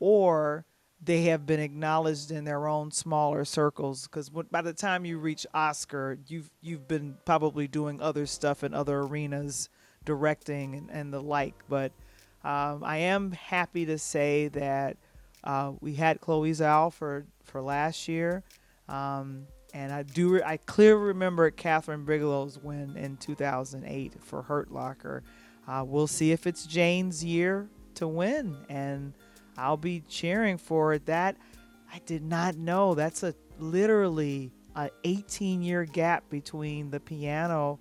or 0.00 0.64
they 1.04 1.22
have 1.22 1.46
been 1.46 1.60
acknowledged 1.60 2.30
in 2.30 2.44
their 2.44 2.68
own 2.68 2.90
smaller 2.90 3.44
circles 3.44 4.06
because 4.06 4.30
by 4.30 4.62
the 4.62 4.72
time 4.72 5.04
you 5.04 5.18
reach 5.18 5.46
Oscar, 5.52 6.18
you've 6.28 6.50
you've 6.60 6.86
been 6.86 7.16
probably 7.24 7.66
doing 7.66 8.00
other 8.00 8.24
stuff 8.24 8.62
in 8.62 8.72
other 8.72 9.00
arenas, 9.00 9.68
directing 10.04 10.74
and, 10.74 10.90
and 10.90 11.12
the 11.12 11.20
like. 11.20 11.54
But 11.68 11.92
um, 12.44 12.82
I 12.84 12.98
am 12.98 13.32
happy 13.32 13.86
to 13.86 13.98
say 13.98 14.48
that 14.48 14.96
uh, 15.44 15.72
we 15.80 15.94
had 15.94 16.20
Chloe 16.20 16.52
Zhao 16.52 16.92
for 16.92 17.26
for 17.44 17.60
last 17.60 18.08
year, 18.08 18.42
um, 18.88 19.46
and 19.74 19.92
I 19.92 20.02
do 20.02 20.34
re- 20.34 20.42
I 20.44 20.56
clearly 20.56 21.02
remember 21.02 21.50
Kathryn 21.50 22.04
Bigelow's 22.04 22.58
win 22.58 22.96
in 22.96 23.16
2008 23.16 24.14
for 24.20 24.42
Hurt 24.42 24.72
Locker. 24.72 25.22
Uh, 25.66 25.84
we'll 25.86 26.06
see 26.06 26.32
if 26.32 26.46
it's 26.46 26.66
Jane's 26.66 27.24
year 27.24 27.68
to 27.94 28.08
win 28.08 28.56
and 28.68 29.14
I'll 29.56 29.76
be 29.76 30.02
cheering 30.08 30.58
for 30.58 30.92
it. 30.94 31.06
That 31.06 31.36
I 31.92 32.00
did 32.06 32.22
not 32.22 32.56
know. 32.56 32.94
That's 32.94 33.22
a 33.22 33.34
literally 33.58 34.50
a 34.74 34.90
18 35.04 35.62
year 35.62 35.84
gap 35.84 36.28
between 36.30 36.90
the 36.90 37.00
piano 37.00 37.78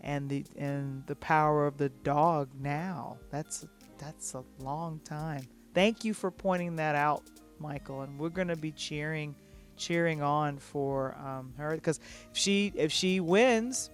and 0.00 0.28
the 0.28 0.44
and 0.56 1.06
the 1.06 1.16
power 1.16 1.66
of 1.66 1.78
the 1.78 1.88
dog 1.88 2.50
now. 2.60 3.18
That's 3.30 3.66
that's 3.98 4.34
a 4.34 4.44
long 4.58 5.00
time. 5.04 5.46
Thank 5.74 6.04
you 6.04 6.14
for 6.14 6.30
pointing 6.30 6.76
that 6.76 6.94
out, 6.94 7.22
Michael. 7.58 8.02
And 8.02 8.18
we're 8.18 8.28
gonna 8.28 8.56
be 8.56 8.72
cheering 8.72 9.34
cheering 9.76 10.22
on 10.22 10.56
for 10.58 11.16
um, 11.18 11.52
her 11.56 11.74
because 11.74 11.98
if 12.30 12.36
she 12.36 12.72
if 12.76 12.92
she 12.92 13.20
wins, 13.20 13.90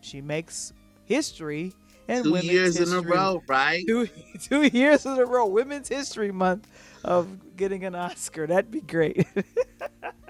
she 0.00 0.20
makes 0.20 0.72
history 1.04 1.72
and 2.08 2.24
Two 2.24 2.32
women's 2.32 2.50
years 2.50 2.80
in 2.80 2.92
a 2.92 3.00
row, 3.00 3.42
right? 3.46 3.84
two, 3.86 4.08
two 4.42 4.62
years 4.62 5.06
in 5.06 5.12
a 5.12 5.24
row, 5.24 5.46
Women's 5.46 5.88
History 5.88 6.32
Month 6.32 6.68
of 7.04 7.56
getting 7.56 7.84
an 7.84 7.94
Oscar. 7.94 8.46
That'd 8.46 8.70
be 8.70 8.80
great. 8.80 9.26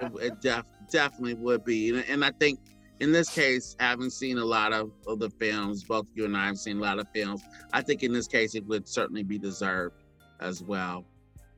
It, 0.03 0.11
it 0.19 0.41
def- 0.41 0.65
definitely 0.89 1.35
would 1.35 1.63
be, 1.63 1.89
and, 1.89 2.03
and 2.09 2.25
I 2.25 2.31
think 2.31 2.59
in 3.01 3.11
this 3.11 3.33
case, 3.33 3.75
having 3.79 4.11
seen 4.11 4.37
a 4.37 4.45
lot 4.45 4.71
of, 4.71 4.91
of 5.07 5.17
the 5.17 5.29
films, 5.31 5.83
both 5.83 6.05
you 6.13 6.23
and 6.23 6.37
I 6.37 6.45
have 6.45 6.59
seen 6.59 6.77
a 6.77 6.81
lot 6.81 6.99
of 6.99 7.07
films. 7.09 7.41
I 7.73 7.81
think 7.81 8.03
in 8.03 8.13
this 8.13 8.27
case, 8.27 8.53
it 8.53 8.63
would 8.67 8.87
certainly 8.87 9.23
be 9.23 9.39
deserved 9.39 9.95
as 10.39 10.61
well. 10.61 11.03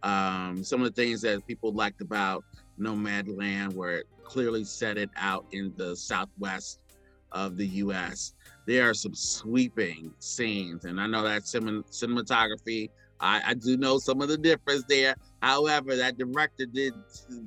Um, 0.03 0.63
some 0.63 0.81
of 0.81 0.95
the 0.95 1.01
things 1.01 1.21
that 1.23 1.45
people 1.45 1.73
liked 1.73 1.99
about 1.99 2.45
Nomadland, 2.79 3.73
where 3.73 3.97
it 3.97 4.05
clearly 4.23 4.63
set 4.63 4.97
it 4.97 5.09
out 5.17 5.45
in 5.51 5.73
the 5.75 5.97
southwest 5.97 6.79
of 7.33 7.57
the 7.57 7.67
U.S. 7.67 8.35
There 8.65 8.89
are 8.89 8.93
some 8.93 9.13
sweeping 9.13 10.13
scenes, 10.19 10.85
and 10.85 10.99
I 10.99 11.07
know 11.07 11.23
that 11.23 11.41
cinem- 11.41 11.83
cinematography. 11.91 12.89
I, 13.19 13.41
I 13.47 13.53
do 13.53 13.75
know 13.75 13.97
some 13.97 14.21
of 14.21 14.29
the 14.29 14.37
difference 14.37 14.85
there. 14.87 15.15
However, 15.41 15.97
that 15.97 16.17
director 16.17 16.65
did 16.65 16.93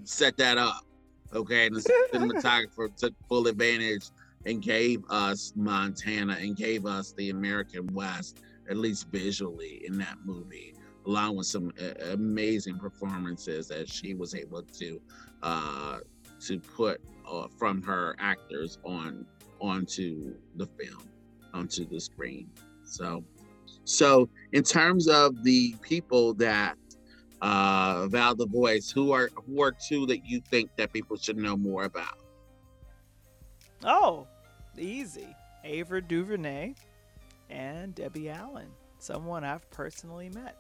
set 0.05 0.37
that 0.37 0.59
up. 0.59 0.86
Okay, 1.35 1.67
and 1.67 1.77
the 1.77 1.81
cinematographer 2.13 2.95
took 2.97 3.13
full 3.29 3.47
advantage 3.47 4.11
and 4.47 4.63
gave 4.63 5.03
us 5.11 5.53
Montana 5.57 6.37
and 6.41 6.57
gave 6.57 6.87
us 6.87 7.13
the 7.13 7.31
American 7.31 7.87
West, 7.93 8.39
at 8.71 8.77
least 8.77 9.09
visually, 9.11 9.83
in 9.85 9.99
that 9.99 10.17
movie, 10.25 10.75
along 11.07 11.37
with 11.37 11.47
some 11.47 11.73
uh, 11.81 12.13
amazing 12.13 12.79
performances 12.79 13.69
that 13.69 13.89
she 13.89 14.15
was 14.15 14.35
able 14.35 14.63
to 14.63 15.01
uh, 15.43 15.99
to 16.41 16.61
put 16.61 17.01
uh, 17.29 17.49
from 17.59 17.83
her 17.83 18.15
actors 18.19 18.79
on 18.85 19.27
onto 19.61 20.35
the 20.57 20.67
film, 20.67 21.03
onto 21.55 21.87
the 21.89 21.99
screen. 21.99 22.49
So, 22.85 23.25
so 23.85 24.29
in 24.53 24.63
terms 24.63 25.09
of 25.09 25.43
the 25.43 25.75
people 25.83 26.35
that 26.35 26.77
uh 27.43 28.07
Val 28.09 28.35
the 28.35 28.47
voice, 28.47 28.91
who 28.91 29.13
are 29.13 29.31
who 29.47 29.63
are 29.63 29.73
two 29.73 30.07
that 30.07 30.25
you 30.25 30.41
think 30.51 30.71
that 30.77 30.93
people 30.93 31.17
should 31.17 31.37
know 31.37 31.57
more 31.57 31.85
about? 31.85 32.19
oh, 33.85 34.27
easy. 34.79 35.35
Ava 35.65 36.01
DuVernay 36.01 36.75
and 37.51 37.95
Debbie 37.95 38.31
Allen, 38.31 38.69
someone 38.99 39.45
I've 39.45 39.69
personally 39.71 40.29
met. 40.29 40.57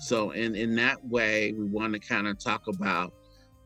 So 0.00 0.30
in 0.30 0.54
in 0.54 0.74
that 0.76 1.04
way, 1.06 1.52
we 1.52 1.64
want 1.64 1.92
to 1.94 1.98
kind 1.98 2.26
of 2.26 2.38
talk 2.38 2.68
about 2.68 3.12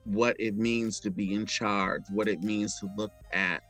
what 0.04 0.36
it 0.38 0.56
means 0.56 1.00
to 1.00 1.10
be 1.10 1.34
in 1.34 1.46
charge, 1.46 2.02
what 2.10 2.28
it 2.28 2.42
means 2.42 2.78
to 2.80 2.88
look 2.96 3.12
at 3.32 3.62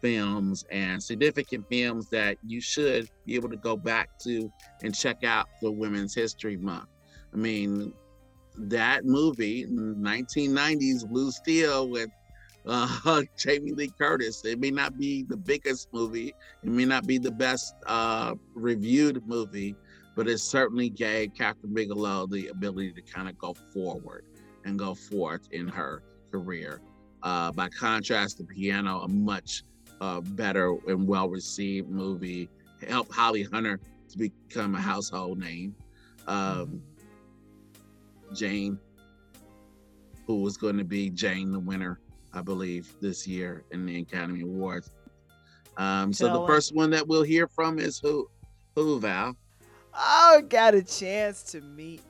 films 0.00 0.64
and 0.70 1.02
significant 1.02 1.64
films 1.68 2.08
that 2.10 2.36
you 2.44 2.60
should 2.60 3.08
be 3.24 3.34
able 3.34 3.48
to 3.48 3.56
go 3.56 3.76
back 3.76 4.18
to 4.18 4.50
and 4.82 4.94
check 4.94 5.22
out 5.22 5.48
for 5.60 5.70
Women's 5.70 6.14
History 6.14 6.56
Month. 6.56 6.88
I 7.32 7.36
mean, 7.36 7.92
that 8.58 9.04
movie, 9.04 9.66
1990s 9.66 11.08
Blue 11.08 11.30
Steel 11.30 11.88
with 11.88 12.10
uh, 12.66 13.22
Jamie 13.36 13.72
Lee 13.72 13.90
Curtis. 13.98 14.44
It 14.44 14.60
may 14.60 14.70
not 14.70 14.98
be 14.98 15.22
the 15.22 15.36
biggest 15.36 15.88
movie, 15.92 16.34
it 16.62 16.68
may 16.70 16.84
not 16.84 17.06
be 17.06 17.18
the 17.18 17.30
best 17.30 17.74
uh, 17.86 18.34
reviewed 18.54 19.26
movie, 19.26 19.74
but 20.14 20.28
it 20.28 20.38
certainly 20.38 20.90
gave 20.90 21.32
Kathryn 21.32 21.72
Bigelow 21.72 22.26
the 22.26 22.48
ability 22.48 22.92
to 22.92 23.02
kind 23.02 23.28
of 23.28 23.38
go 23.38 23.54
forward 23.72 24.24
and 24.64 24.78
go 24.78 24.94
forth 24.94 25.48
in 25.50 25.66
her 25.68 26.02
career. 26.30 26.80
Uh, 27.22 27.52
by 27.52 27.68
contrast, 27.68 28.38
The 28.38 28.44
Piano, 28.44 29.00
a 29.00 29.08
much 29.08 29.62
uh, 30.00 30.20
better 30.20 30.76
and 30.88 31.06
well 31.06 31.28
received 31.28 31.88
movie, 31.88 32.48
helped 32.86 33.12
Holly 33.12 33.44
Hunter 33.44 33.80
to 34.10 34.18
become 34.18 34.74
a 34.74 34.80
household 34.80 35.38
name. 35.38 35.74
Um, 36.26 36.82
Jane, 38.34 38.78
who 40.26 40.40
was 40.40 40.56
going 40.56 40.76
to 40.78 40.84
be 40.84 41.10
Jane 41.10 41.52
the 41.52 41.60
winner, 41.60 42.00
I 42.32 42.42
believe, 42.42 42.94
this 43.00 43.26
year 43.26 43.64
in 43.70 43.86
the 43.86 44.00
Academy 44.00 44.42
Awards. 44.42 44.90
Um, 45.76 46.12
so 46.12 46.32
the 46.32 46.46
first 46.46 46.74
one 46.74 46.90
that 46.90 47.06
we'll 47.06 47.22
hear 47.22 47.46
from 47.46 47.78
is 47.78 47.98
who? 47.98 48.28
Who, 48.74 48.98
Val? 49.00 49.36
I 49.94 50.42
got 50.48 50.74
a 50.74 50.82
chance 50.82 51.42
to 51.52 51.60
meet 51.60 52.00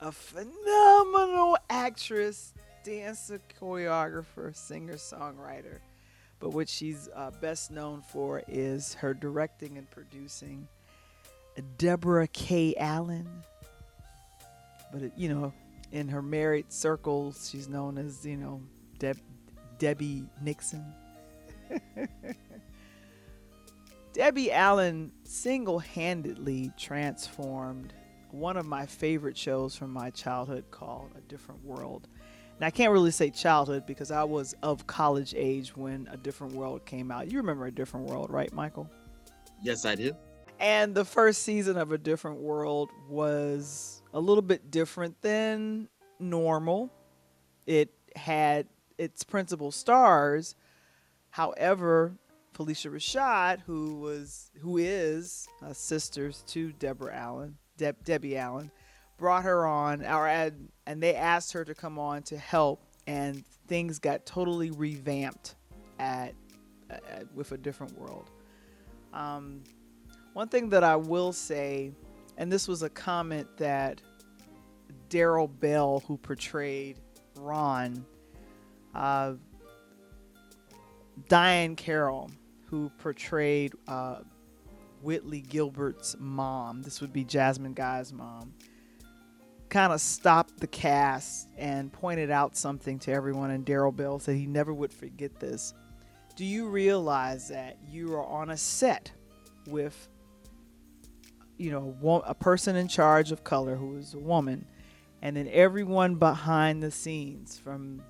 a 0.00 0.12
phenomenal 0.12 1.58
actress, 1.68 2.54
dancer, 2.84 3.40
choreographer, 3.60 4.54
singer, 4.54 4.94
songwriter. 4.94 5.78
But 6.38 6.50
what 6.50 6.68
she's 6.68 7.08
uh, 7.14 7.30
best 7.40 7.70
known 7.70 8.02
for 8.02 8.42
is 8.46 8.94
her 8.94 9.14
directing 9.14 9.78
and 9.78 9.90
producing. 9.90 10.68
Deborah 11.78 12.28
K. 12.28 12.74
Allen. 12.76 13.28
But, 14.96 15.04
it, 15.04 15.12
you 15.14 15.28
know, 15.28 15.52
in 15.92 16.08
her 16.08 16.22
married 16.22 16.72
circles, 16.72 17.50
she's 17.50 17.68
known 17.68 17.98
as, 17.98 18.24
you 18.24 18.38
know, 18.38 18.62
Deb- 18.98 19.20
Debbie 19.78 20.24
Nixon. 20.40 20.86
Debbie 24.14 24.50
Allen 24.50 25.12
single 25.24 25.80
handedly 25.80 26.72
transformed 26.78 27.92
one 28.30 28.56
of 28.56 28.64
my 28.64 28.86
favorite 28.86 29.36
shows 29.36 29.76
from 29.76 29.90
my 29.90 30.08
childhood 30.08 30.64
called 30.70 31.10
A 31.14 31.20
Different 31.20 31.62
World. 31.62 32.08
And 32.56 32.64
I 32.64 32.70
can't 32.70 32.90
really 32.90 33.10
say 33.10 33.28
childhood 33.28 33.84
because 33.84 34.10
I 34.10 34.24
was 34.24 34.54
of 34.62 34.86
college 34.86 35.34
age 35.36 35.76
when 35.76 36.08
A 36.10 36.16
Different 36.16 36.54
World 36.54 36.86
came 36.86 37.10
out. 37.10 37.30
You 37.30 37.36
remember 37.36 37.66
A 37.66 37.70
Different 37.70 38.06
World, 38.06 38.30
right, 38.30 38.50
Michael? 38.54 38.88
Yes, 39.62 39.84
I 39.84 39.94
do. 39.94 40.16
And 40.58 40.94
the 40.94 41.04
first 41.04 41.42
season 41.42 41.76
of 41.76 41.92
A 41.92 41.98
Different 41.98 42.40
World 42.40 42.92
was 43.10 43.95
a 44.16 44.20
little 44.20 44.42
bit 44.42 44.70
different 44.70 45.20
than 45.20 45.88
normal. 46.18 46.90
It 47.66 47.90
had 48.16 48.66
its 48.96 49.22
principal 49.22 49.70
stars. 49.70 50.56
However, 51.28 52.16
Phylicia 52.54 52.90
Rashad, 52.90 53.60
who 53.60 53.96
was 53.96 54.50
who 54.62 54.78
is 54.78 55.46
uh, 55.62 55.74
sisters 55.74 56.42
to 56.46 56.72
Deborah 56.72 57.14
Allen, 57.14 57.58
Deb, 57.76 58.02
Debbie 58.04 58.38
Allen, 58.38 58.70
brought 59.18 59.44
her 59.44 59.66
on, 59.66 60.02
or 60.06 60.26
and 60.26 61.02
they 61.02 61.14
asked 61.14 61.52
her 61.52 61.66
to 61.66 61.74
come 61.74 61.98
on 61.98 62.22
to 62.22 62.38
help, 62.38 62.82
and 63.06 63.44
things 63.68 63.98
got 63.98 64.24
totally 64.24 64.70
revamped 64.70 65.56
at, 65.98 66.32
at 66.88 67.30
with 67.34 67.52
a 67.52 67.58
different 67.58 67.98
world. 67.98 68.30
Um, 69.12 69.62
one 70.32 70.48
thing 70.48 70.70
that 70.70 70.84
I 70.84 70.96
will 70.96 71.34
say, 71.34 71.92
and 72.38 72.50
this 72.50 72.66
was 72.66 72.82
a 72.82 72.88
comment 72.88 73.46
that 73.58 74.00
Darryl 75.08 75.48
Bell, 75.60 76.02
who 76.06 76.16
portrayed 76.16 76.98
Ron, 77.36 78.04
uh, 78.94 79.34
Diahann 81.28 81.76
Carroll, 81.76 82.30
who 82.66 82.90
portrayed 82.98 83.72
uh, 83.88 84.20
Whitley 85.02 85.40
Gilbert's 85.40 86.16
mom. 86.18 86.82
This 86.82 87.00
would 87.00 87.12
be 87.12 87.24
Jasmine 87.24 87.74
Guy's 87.74 88.12
mom. 88.12 88.54
Kind 89.68 89.92
of 89.92 90.00
stopped 90.00 90.60
the 90.60 90.66
cast 90.66 91.48
and 91.56 91.92
pointed 91.92 92.30
out 92.30 92.56
something 92.56 92.98
to 93.00 93.12
everyone. 93.12 93.50
And 93.50 93.64
Darryl 93.64 93.94
Bell 93.94 94.18
said 94.18 94.36
he 94.36 94.46
never 94.46 94.72
would 94.72 94.92
forget 94.92 95.38
this. 95.40 95.74
Do 96.36 96.44
you 96.44 96.68
realize 96.68 97.48
that 97.48 97.78
you 97.88 98.12
are 98.14 98.24
on 98.24 98.50
a 98.50 98.56
set 98.56 99.10
with, 99.66 100.08
you 101.56 101.70
know, 101.70 102.22
a 102.26 102.34
person 102.34 102.76
in 102.76 102.88
charge 102.88 103.32
of 103.32 103.42
color 103.42 103.74
who 103.74 103.96
is 103.96 104.14
a 104.14 104.18
woman, 104.18 104.66
and 105.26 105.36
then 105.36 105.48
everyone 105.50 106.14
behind 106.14 106.80
the 106.80 106.90
scenes 106.92 107.58
from 107.58 108.00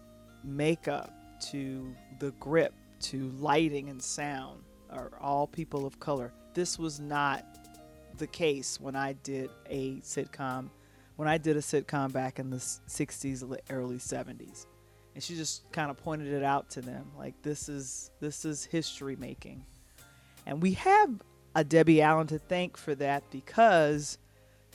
makeup 0.44 1.10
to 1.40 1.96
the 2.18 2.30
grip 2.32 2.74
to 3.00 3.30
lighting 3.38 3.88
and 3.88 4.02
sound 4.02 4.62
are 4.90 5.12
all 5.18 5.46
people 5.46 5.86
of 5.86 5.98
color. 5.98 6.30
This 6.52 6.78
was 6.78 7.00
not 7.00 7.42
the 8.18 8.26
case 8.26 8.78
when 8.78 8.94
I 8.94 9.14
did 9.14 9.48
a 9.70 9.94
sitcom, 10.00 10.68
when 11.16 11.26
I 11.26 11.38
did 11.38 11.56
a 11.56 11.60
sitcom 11.60 12.12
back 12.12 12.38
in 12.38 12.50
the 12.50 12.58
60s, 12.58 13.60
early 13.70 13.96
70s. 13.96 14.66
And 15.14 15.24
she 15.24 15.36
just 15.36 15.72
kind 15.72 15.90
of 15.90 15.96
pointed 15.96 16.30
it 16.34 16.42
out 16.42 16.68
to 16.72 16.82
them 16.82 17.10
like 17.16 17.40
this 17.40 17.70
is 17.70 18.10
this 18.20 18.44
is 18.44 18.62
history 18.62 19.16
making. 19.16 19.64
And 20.44 20.62
we 20.62 20.72
have 20.72 21.22
a 21.54 21.64
Debbie 21.64 22.02
Allen 22.02 22.26
to 22.26 22.38
thank 22.38 22.76
for 22.76 22.94
that 22.96 23.22
because 23.30 24.18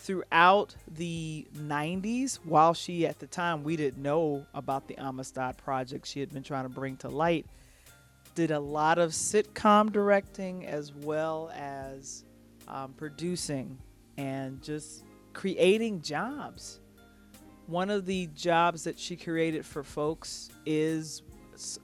throughout 0.02 0.76
the 0.88 1.46
90s, 1.56 2.38
while 2.44 2.74
she 2.74 3.06
at 3.06 3.20
the 3.20 3.28
time 3.28 3.64
we 3.64 3.76
didn't 3.76 4.02
know 4.02 4.46
about 4.56 4.88
the 4.88 4.98
Amistad 4.98 5.58
project 5.58 6.08
she 6.08 6.20
had 6.20 6.34
been 6.34 6.42
trying 6.42 6.64
to 6.64 6.70
bring 6.70 6.98
to 6.98 7.08
light, 7.08 7.46
did 8.34 8.50
a 8.50 8.60
lot 8.60 8.98
of 8.98 9.12
sitcom 9.12 9.92
directing 9.92 10.66
as 10.66 10.92
well 10.92 11.52
as 11.54 12.24
um, 12.68 12.94
producing 12.94 13.78
and 14.18 14.62
just 14.64 15.04
creating 15.34 16.02
jobs. 16.02 16.80
One 17.68 17.92
of 17.92 18.08
the 18.08 18.28
jobs 18.36 18.84
that 18.86 18.98
she 18.98 19.16
created 19.16 19.66
for 19.66 19.84
folks 19.84 20.50
is 20.66 21.22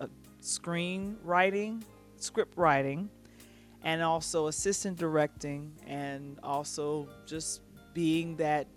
uh, 0.01 0.07
screenwriting, 0.41 1.83
script 2.17 2.57
writing, 2.57 3.09
and 3.83 4.01
also 4.01 4.47
assistant 4.47 4.97
directing, 4.97 5.71
and 5.85 6.39
also 6.41 7.07
just 7.27 7.61
being 7.97 8.35
that, 8.35 8.67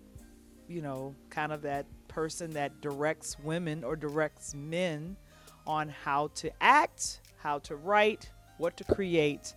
you 0.67 0.81
know, 0.81 1.15
kind 1.29 1.53
of 1.53 1.61
that 1.61 1.85
person 2.09 2.51
that 2.53 2.81
directs 2.81 3.39
women 3.39 3.85
or 3.85 3.95
directs 3.95 4.55
men 4.55 5.15
on 5.67 5.91
how 5.91 6.29
to 6.29 6.51
act, 6.63 7.21
how 7.37 7.59
to 7.59 7.77
write, 7.77 8.31
what 8.57 8.79
to 8.79 8.85
create. 8.85 9.55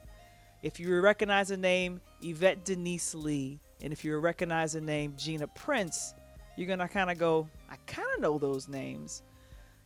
If 0.63 0.81
you 0.81 0.99
recognize 0.99 1.47
the 1.47 1.55
name 1.55 2.01
Yvette 2.21 2.65
Denise 2.65 3.15
Lee, 3.15 3.57
and 3.81 3.93
if 3.93 4.03
you 4.03 4.17
recognize 4.17 4.73
the 4.73 4.81
name 4.81 5.13
Gina 5.17 5.47
Prince, 5.47 6.13
you're 6.57 6.67
gonna 6.67 6.89
kind 6.89 7.09
of 7.09 7.17
go, 7.17 7.47
I 7.69 7.77
kind 7.87 8.09
of 8.15 8.21
know 8.21 8.37
those 8.37 8.67
names. 8.67 9.23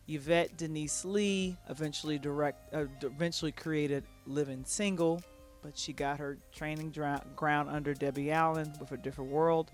Yvette 0.07 0.57
Denise 0.57 1.05
Lee 1.05 1.55
eventually 1.69 2.17
direct, 2.17 2.73
uh, 2.73 2.85
eventually 3.03 3.51
created 3.51 4.05
Living 4.25 4.63
Single, 4.65 5.21
but 5.61 5.77
she 5.77 5.93
got 5.93 6.19
her 6.19 6.37
training 6.51 6.93
ground 7.35 7.69
under 7.69 7.93
Debbie 7.93 8.31
Allen 8.31 8.71
with 8.79 8.91
A 8.91 8.97
Different 8.97 9.31
World, 9.31 9.71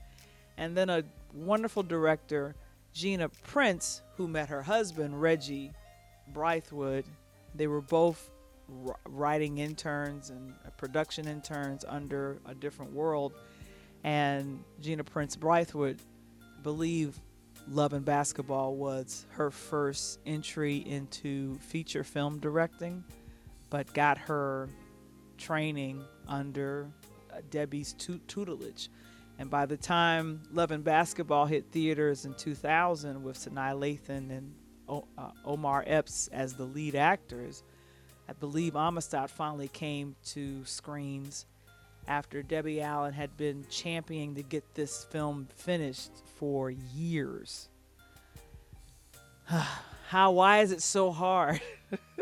and 0.58 0.76
then 0.76 0.90
a 0.90 1.04
wonderful 1.34 1.84
director, 1.84 2.56
Gina 2.94 3.30
Prince, 3.30 4.02
who 4.16 4.28
met 4.28 4.50
her 4.50 4.62
husband 4.62 5.22
Reggie 5.22 5.72
Bythewood. 6.34 7.06
They 7.56 7.68
were 7.68 7.82
both 7.82 8.32
writing 9.06 9.58
interns 9.58 10.30
and 10.30 10.54
uh, 10.66 10.70
production 10.72 11.28
interns 11.28 11.86
under 11.88 12.40
A 12.46 12.56
Different 12.56 12.94
World, 12.94 13.34
and 14.04 14.64
Gina 14.82 15.04
Prince 15.04 15.36
Bythewood 15.36 16.00
believe 16.62 17.20
Love 17.70 17.94
and 17.94 18.04
Basketball 18.04 18.76
was 18.76 19.26
her 19.32 19.50
first 19.50 20.20
entry 20.26 20.78
into 20.78 21.56
feature 21.60 22.04
film 22.04 22.40
directing, 22.40 23.04
but 23.70 23.94
got 23.94 24.18
her 24.18 24.70
training 25.44 26.04
under 26.28 26.88
uh, 27.32 27.42
Debbie's 27.50 27.94
tu- 27.94 28.22
tutelage. 28.28 28.90
And 29.38 29.50
by 29.50 29.66
the 29.66 29.78
time 29.78 30.42
Love 30.52 30.72
and 30.72 30.84
Basketball 30.84 31.46
hit 31.46 31.66
theaters 31.72 32.26
in 32.26 32.34
2000 32.36 33.22
with 33.24 33.38
Sanaa 33.38 33.78
Lathan 33.78 34.30
and 34.30 34.54
o- 34.88 35.08
uh, 35.18 35.32
Omar 35.44 35.84
Epps 35.86 36.30
as 36.32 36.54
the 36.54 36.64
lead 36.64 36.96
actors, 36.96 37.64
I 38.30 38.34
believe 38.34 38.76
Amistad 38.76 39.30
finally 39.30 39.68
came 39.68 40.16
to 40.28 40.64
screens 40.64 41.46
after 42.08 42.42
Debbie 42.42 42.82
Allen 42.82 43.14
had 43.14 43.36
been 43.36 43.66
championing 43.70 44.36
to 44.36 44.44
get 44.44 44.64
this 44.76 45.04
film 45.06 45.48
finished 45.56 46.12
for 46.38 46.72
years. 46.72 47.68
How 50.08 50.32
why 50.32 50.60
is 50.60 50.72
it 50.72 50.82
so 50.82 51.12
hard 51.12 51.60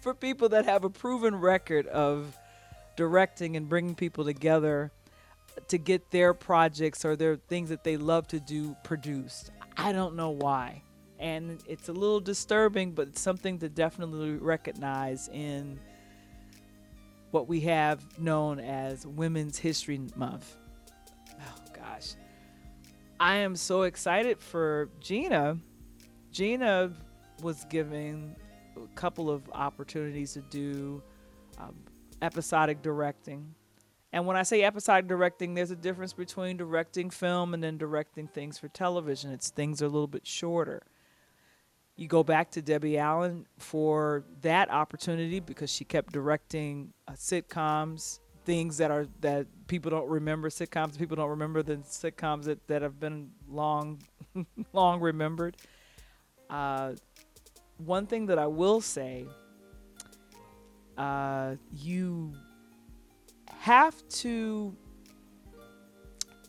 for 0.00 0.14
people 0.14 0.48
that 0.50 0.64
have 0.64 0.84
a 0.84 0.90
proven 0.90 1.36
record 1.36 1.86
of 1.86 2.36
directing 2.96 3.56
and 3.56 3.68
bringing 3.68 3.94
people 3.94 4.24
together 4.24 4.90
to 5.68 5.78
get 5.78 6.10
their 6.10 6.34
projects 6.34 7.04
or 7.04 7.16
their 7.16 7.36
things 7.36 7.68
that 7.68 7.84
they 7.84 7.96
love 7.96 8.26
to 8.28 8.40
do 8.40 8.76
produced? 8.82 9.50
I 9.76 9.92
don't 9.92 10.16
know 10.16 10.30
why. 10.30 10.82
And 11.18 11.62
it's 11.66 11.88
a 11.88 11.92
little 11.92 12.20
disturbing, 12.20 12.92
but 12.92 13.08
it's 13.08 13.20
something 13.20 13.58
to 13.58 13.68
definitely 13.68 14.32
recognize 14.36 15.28
in 15.28 15.78
what 17.30 17.46
we 17.46 17.60
have 17.60 18.18
known 18.18 18.58
as 18.58 19.06
Women's 19.06 19.58
History 19.58 20.00
Month. 20.16 20.56
Oh 21.40 21.72
gosh. 21.74 22.14
I 23.20 23.36
am 23.36 23.54
so 23.54 23.82
excited 23.82 24.40
for 24.40 24.88
Gina. 25.00 25.58
Gina 26.32 26.92
was 27.42 27.64
given 27.66 28.34
a 28.76 28.94
couple 28.94 29.30
of 29.30 29.42
opportunities 29.52 30.34
to 30.34 30.40
do 30.42 31.02
um, 31.58 31.74
episodic 32.22 32.82
directing. 32.82 33.54
And 34.12 34.26
when 34.26 34.36
I 34.36 34.42
say 34.42 34.64
episodic 34.64 35.06
directing, 35.06 35.54
there's 35.54 35.70
a 35.70 35.76
difference 35.76 36.12
between 36.12 36.56
directing 36.56 37.10
film 37.10 37.54
and 37.54 37.62
then 37.62 37.78
directing 37.78 38.26
things 38.26 38.58
for 38.58 38.68
television. 38.68 39.30
It's 39.30 39.50
things 39.50 39.80
are 39.82 39.86
a 39.86 39.88
little 39.88 40.08
bit 40.08 40.26
shorter 40.26 40.82
you 42.00 42.08
go 42.08 42.24
back 42.24 42.50
to 42.52 42.62
Debbie 42.62 42.96
Allen 42.96 43.46
for 43.58 44.24
that 44.40 44.70
opportunity 44.70 45.38
because 45.38 45.70
she 45.70 45.84
kept 45.84 46.14
directing 46.14 46.94
uh, 47.06 47.12
sitcoms, 47.12 48.20
things 48.46 48.78
that 48.78 48.90
are 48.90 49.06
that 49.20 49.46
people 49.66 49.90
don't 49.90 50.08
remember 50.08 50.48
sitcoms. 50.48 50.98
People 50.98 51.16
don't 51.16 51.28
remember 51.28 51.62
the 51.62 51.76
sitcoms 51.76 52.44
that, 52.44 52.66
that 52.68 52.80
have 52.80 52.98
been 52.98 53.30
long, 53.46 54.00
long 54.72 54.98
remembered. 54.98 55.58
Uh, 56.48 56.92
one 57.84 58.06
thing 58.06 58.26
that 58.26 58.38
I 58.38 58.46
will 58.46 58.80
say, 58.80 59.26
uh, 60.98 61.56
you 61.72 62.32
have 63.58 64.06
to 64.08 64.74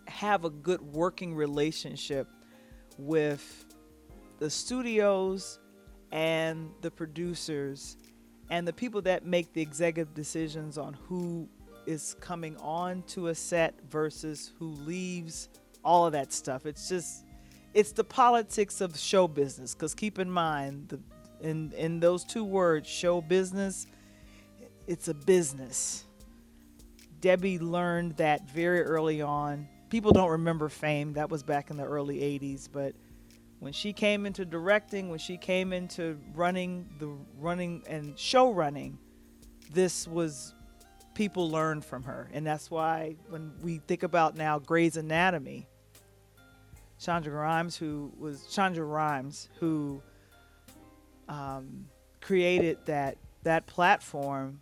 have 0.07 0.45
a 0.45 0.49
good 0.49 0.81
working 0.81 1.33
relationship 1.33 2.27
with 2.97 3.65
the 4.39 4.49
studios 4.49 5.59
and 6.11 6.71
the 6.81 6.91
producers 6.91 7.97
and 8.49 8.67
the 8.67 8.73
people 8.73 9.01
that 9.01 9.25
make 9.25 9.53
the 9.53 9.61
executive 9.61 10.13
decisions 10.13 10.77
on 10.77 10.93
who 11.07 11.47
is 11.85 12.15
coming 12.19 12.55
on 12.57 13.01
to 13.03 13.27
a 13.27 13.35
set 13.35 13.73
versus 13.89 14.51
who 14.59 14.67
leaves 14.67 15.49
all 15.83 16.05
of 16.05 16.11
that 16.11 16.31
stuff. 16.31 16.65
It's 16.65 16.87
just 16.89 17.25
it's 17.73 17.93
the 17.93 18.03
politics 18.03 18.81
of 18.81 18.97
show 18.97 19.27
business 19.27 19.73
because 19.73 19.95
keep 19.95 20.19
in 20.19 20.29
mind 20.29 20.89
the 20.89 20.99
in 21.41 21.73
in 21.77 21.99
those 21.99 22.23
two 22.23 22.43
words 22.43 22.87
show 22.87 23.21
business 23.21 23.87
it's 24.87 25.07
a 25.07 25.13
business. 25.13 26.05
Debbie 27.21 27.59
learned 27.59 28.17
that 28.17 28.49
very 28.49 28.81
early 28.81 29.21
on. 29.21 29.67
People 29.89 30.11
don't 30.11 30.31
remember 30.31 30.69
fame. 30.69 31.13
That 31.13 31.29
was 31.29 31.43
back 31.43 31.69
in 31.69 31.77
the 31.77 31.85
early 31.85 32.17
80s 32.17 32.67
but 32.71 32.95
when 33.61 33.73
she 33.73 33.93
came 33.93 34.25
into 34.25 34.43
directing, 34.43 35.09
when 35.09 35.19
she 35.19 35.37
came 35.37 35.71
into 35.71 36.17
running 36.33 36.89
the 36.97 37.15
running 37.39 37.83
and 37.87 38.17
show 38.17 38.51
running, 38.51 38.97
this 39.71 40.07
was 40.07 40.55
people 41.13 41.47
learned 41.47 41.85
from 41.85 42.01
her. 42.01 42.27
And 42.33 42.45
that's 42.45 42.71
why 42.71 43.17
when 43.29 43.53
we 43.61 43.77
think 43.87 44.01
about 44.01 44.35
now 44.35 44.57
Grey's 44.57 44.97
Anatomy, 44.97 45.67
Shonda 46.99 47.31
Rhimes, 47.31 47.77
who 47.77 48.11
was 48.17 48.41
Shonda 48.49 48.83
Rhimes, 48.83 49.47
who 49.59 50.01
um, 51.31 51.85
created 52.19 52.77
that 52.85 53.17
that 53.43 53.65
platform, 53.65 54.59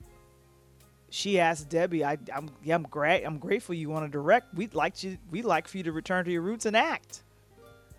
she 1.09 1.39
asked 1.39 1.67
Debbie, 1.67 2.05
I, 2.05 2.17
I'm 2.33 2.49
yeah, 2.63 2.75
I'm 2.75 2.83
great. 2.83 3.23
I'm 3.25 3.39
grateful 3.39 3.75
you 3.75 3.89
want 3.89 4.05
to 4.05 4.11
direct. 4.11 4.53
We'd 4.53 4.75
like 4.75 5.03
you 5.03 5.17
we'd 5.31 5.45
like 5.45 5.67
for 5.67 5.77
you 5.77 5.83
to 5.83 5.91
return 5.91 6.23
to 6.25 6.31
your 6.31 6.43
roots 6.43 6.65
and 6.65 6.77
act. 6.77 7.23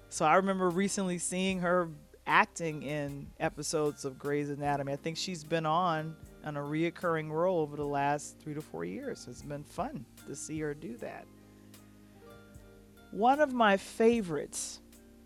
So 0.08 0.24
I 0.24 0.36
remember 0.36 0.70
recently 0.70 1.18
seeing 1.18 1.60
her 1.60 1.88
acting 2.26 2.84
in 2.84 3.26
episodes 3.40 4.04
of 4.04 4.18
Grey's 4.18 4.50
Anatomy. 4.50 4.92
I 4.92 4.96
think 4.96 5.16
she's 5.16 5.42
been 5.44 5.66
on 5.66 6.14
on 6.44 6.56
a 6.56 6.60
reoccurring 6.60 7.30
role 7.30 7.60
over 7.60 7.76
the 7.76 7.84
last 7.84 8.38
three 8.38 8.54
to 8.54 8.62
four 8.62 8.84
years. 8.84 9.26
It's 9.28 9.42
been 9.42 9.64
fun 9.64 10.04
to 10.26 10.34
see 10.34 10.58
her 10.60 10.74
do 10.74 10.96
that. 10.98 11.26
One 13.10 13.40
of 13.40 13.52
my 13.52 13.76
favorites 13.76 14.80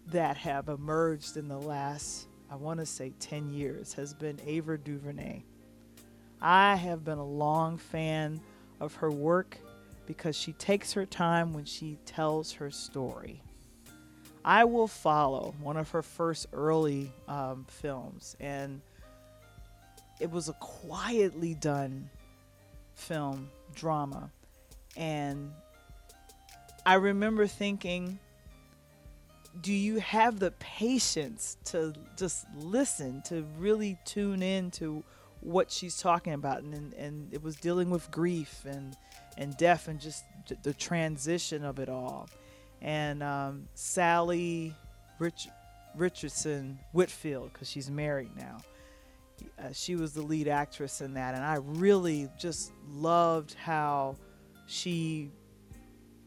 that 0.08 0.36
have 0.38 0.68
emerged 0.68 1.36
in 1.36 1.48
the 1.48 1.58
last, 1.58 2.26
I 2.50 2.56
want 2.56 2.80
to 2.80 2.86
say, 2.86 3.12
10 3.20 3.50
years 3.50 3.94
has 3.94 4.14
been 4.14 4.38
Ava 4.46 4.78
DuVernay. 4.78 5.42
I 6.40 6.76
have 6.76 7.04
been 7.04 7.18
a 7.18 7.24
long 7.26 7.78
fan 7.78 8.40
of 8.80 8.94
her 8.96 9.10
work 9.10 9.58
because 10.06 10.36
she 10.36 10.52
takes 10.52 10.92
her 10.92 11.06
time 11.06 11.52
when 11.52 11.64
she 11.64 11.98
tells 12.04 12.52
her 12.52 12.70
story. 12.70 13.40
I 14.44 14.64
Will 14.64 14.86
Follow, 14.86 15.54
one 15.60 15.78
of 15.78 15.90
her 15.90 16.02
first 16.02 16.46
early 16.52 17.10
um, 17.28 17.64
films, 17.66 18.36
and 18.40 18.82
it 20.20 20.30
was 20.30 20.50
a 20.50 20.52
quietly 20.54 21.54
done 21.54 22.10
film 22.94 23.48
drama. 23.74 24.30
And 24.96 25.50
I 26.84 26.94
remember 26.94 27.46
thinking, 27.46 28.18
do 29.60 29.72
you 29.72 29.98
have 30.00 30.38
the 30.38 30.50
patience 30.52 31.56
to 31.66 31.94
just 32.16 32.46
listen, 32.56 33.22
to 33.22 33.46
really 33.58 33.98
tune 34.04 34.42
in 34.42 34.70
to 34.72 35.04
what 35.40 35.70
she's 35.70 35.98
talking 35.98 36.32
about? 36.32 36.62
And, 36.62 36.92
and 36.94 37.32
it 37.32 37.42
was 37.42 37.56
dealing 37.56 37.90
with 37.90 38.10
grief 38.10 38.64
and, 38.66 38.96
and 39.36 39.56
death 39.56 39.88
and 39.88 40.00
just 40.00 40.24
the 40.62 40.74
transition 40.74 41.64
of 41.64 41.78
it 41.78 41.88
all 41.88 42.28
and 42.84 43.22
um, 43.22 43.66
Salli 43.74 44.74
Rich- 45.18 45.48
Richardson 45.96 46.78
Whitfield, 46.92 47.52
because 47.52 47.68
she's 47.68 47.90
married 47.90 48.30
now. 48.36 48.58
Uh, 49.58 49.72
she 49.72 49.96
was 49.96 50.12
the 50.12 50.22
lead 50.22 50.46
actress 50.46 51.00
in 51.00 51.14
that, 51.14 51.34
and 51.34 51.42
I 51.42 51.56
really 51.56 52.28
just 52.38 52.72
loved 52.88 53.54
how 53.54 54.16
she 54.66 55.30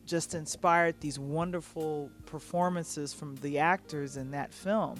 just 0.07 0.33
inspired 0.33 0.99
these 0.99 1.19
wonderful 1.19 2.09
performances 2.25 3.13
from 3.13 3.35
the 3.37 3.59
actors 3.59 4.17
in 4.17 4.31
that 4.31 4.53
film, 4.53 4.97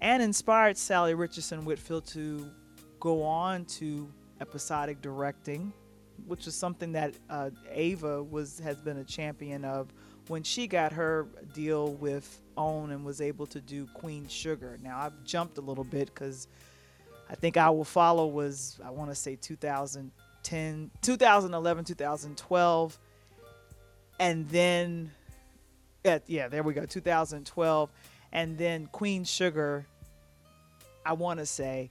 and 0.00 0.22
inspired 0.22 0.76
Salli 0.76 1.16
Richardson 1.16 1.64
Whitfield 1.64 2.06
to 2.08 2.50
go 3.00 3.22
on 3.22 3.64
to 3.66 4.10
episodic 4.40 5.00
directing, 5.00 5.72
which 6.26 6.46
is 6.46 6.54
something 6.54 6.92
that 6.92 7.14
uh, 7.30 7.50
Ava 7.70 8.22
was 8.22 8.58
has 8.58 8.76
been 8.80 8.98
a 8.98 9.04
champion 9.04 9.64
of 9.64 9.92
when 10.28 10.42
she 10.42 10.66
got 10.66 10.92
her 10.92 11.26
deal 11.52 11.94
with 11.94 12.40
OWN 12.56 12.90
and 12.92 13.04
was 13.04 13.20
able 13.20 13.46
to 13.46 13.60
do 13.60 13.86
Queen 13.94 14.26
Sugar. 14.28 14.78
Now 14.82 14.98
I've 14.98 15.24
jumped 15.24 15.58
a 15.58 15.60
little 15.60 15.84
bit 15.84 16.08
because 16.14 16.48
I 17.28 17.34
think 17.34 17.56
I 17.56 17.70
Will 17.70 17.84
Follow 17.84 18.26
was 18.26 18.78
I 18.84 18.90
want 18.90 19.10
to 19.10 19.14
say 19.14 19.36
2010, 19.36 20.90
2011, 21.02 21.84
2012, 21.84 22.98
and 24.18 24.48
then 24.48 25.10
yeah, 26.26 26.48
there 26.48 26.62
we 26.62 26.74
go, 26.74 26.84
2012, 26.84 27.90
and 28.32 28.58
then 28.58 28.86
Queen 28.92 29.24
Sugar. 29.24 29.86
I 31.06 31.14
want 31.14 31.40
to 31.40 31.46
say 31.46 31.90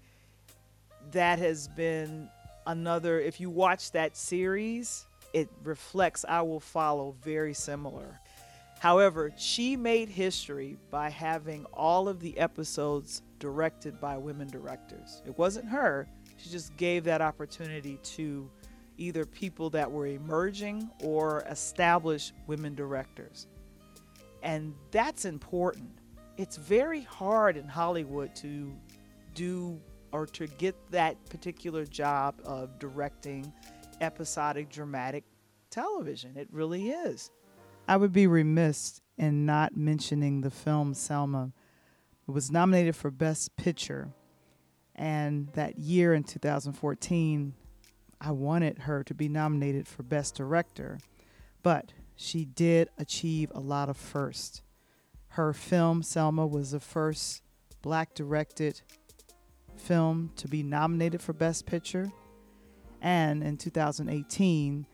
that 1.12 1.40
has 1.40 1.68
been 1.68 2.30
another. 2.68 3.20
If 3.20 3.40
you 3.40 3.50
watch 3.50 3.92
that 3.92 4.16
series, 4.16 5.06
it 5.34 5.50
reflects 5.64 6.26
I 6.28 6.42
Will 6.42 6.60
Follow 6.60 7.16
very 7.24 7.54
similar. 7.54 8.20
However, 8.80 9.32
she 9.38 9.76
made 9.76 10.10
history 10.10 10.78
by 10.92 11.10
having 11.10 11.66
all 11.74 12.10
of 12.10 12.20
the 12.20 12.38
episodes 12.38 13.22
directed 13.40 14.00
by 14.00 14.18
women 14.18 14.48
directors. 14.48 15.22
It 15.26 15.38
wasn't 15.38 15.70
her, 15.70 16.08
she 16.38 16.50
just 16.50 16.76
gave 16.76 17.06
that 17.06 17.22
opportunity 17.22 17.98
to 18.04 18.50
either 18.98 19.26
people 19.26 19.70
that 19.72 19.92
were 19.92 20.08
emerging 20.08 20.90
or 21.04 21.44
established 21.50 22.34
women 22.48 22.76
directors. 22.76 23.48
And 24.42 24.74
that's 24.92 25.26
important. 25.26 25.90
It's 26.38 26.58
very 26.58 27.02
hard 27.02 27.58
in 27.58 27.68
Hollywood 27.68 28.36
to 28.38 28.74
do 29.34 29.80
or 30.12 30.26
to 30.28 30.48
get 30.48 30.76
that 30.92 31.24
particular 31.30 31.86
job 31.86 32.36
of 32.46 32.78
directing 32.78 33.52
episodic 34.02 34.70
dramatic 34.70 35.24
television. 35.70 36.38
It 36.38 36.48
really 36.52 36.90
is. 36.90 37.32
I 37.88 37.98
would 37.98 38.14
be 38.14 38.28
remiss 38.28 39.02
in 39.18 39.46
not 39.46 39.76
mentioning 39.76 40.42
the 40.42 40.52
film 40.52 40.94
Selma. 40.94 41.52
It 42.28 42.32
was 42.32 42.52
nominated 42.52 42.96
for 42.96 43.12
Best 43.12 43.56
Picture. 43.58 44.14
And 44.96 45.50
that 45.54 45.80
year 45.80 46.14
in 46.14 46.24
2014, 46.24 47.54
I 48.24 48.32
wanted 48.32 48.80
her 48.80 49.04
to 49.04 49.14
be 49.14 49.28
nominated 49.28 49.88
for 49.88 50.04
Best 50.04 50.36
Director. 50.36 51.00
But 51.62 51.92
she 52.16 52.46
did 52.46 52.90
achieve 52.98 53.52
a 53.54 53.60
lot 53.60 53.90
of 53.90 53.98
firsts. 53.98 54.62
Her 55.30 55.54
film, 55.54 56.04
Selma, 56.04 56.48
was 56.48 56.72
the 56.72 56.80
first 56.80 57.42
black 57.82 58.14
directed 58.14 58.82
film 59.76 60.32
to 60.38 60.48
be 60.48 60.64
nominated 60.64 61.22
for 61.22 61.34
Best 61.34 61.66
Picture. 61.66 62.12
And 63.02 63.44
in 63.44 63.58
2018, 63.58 64.88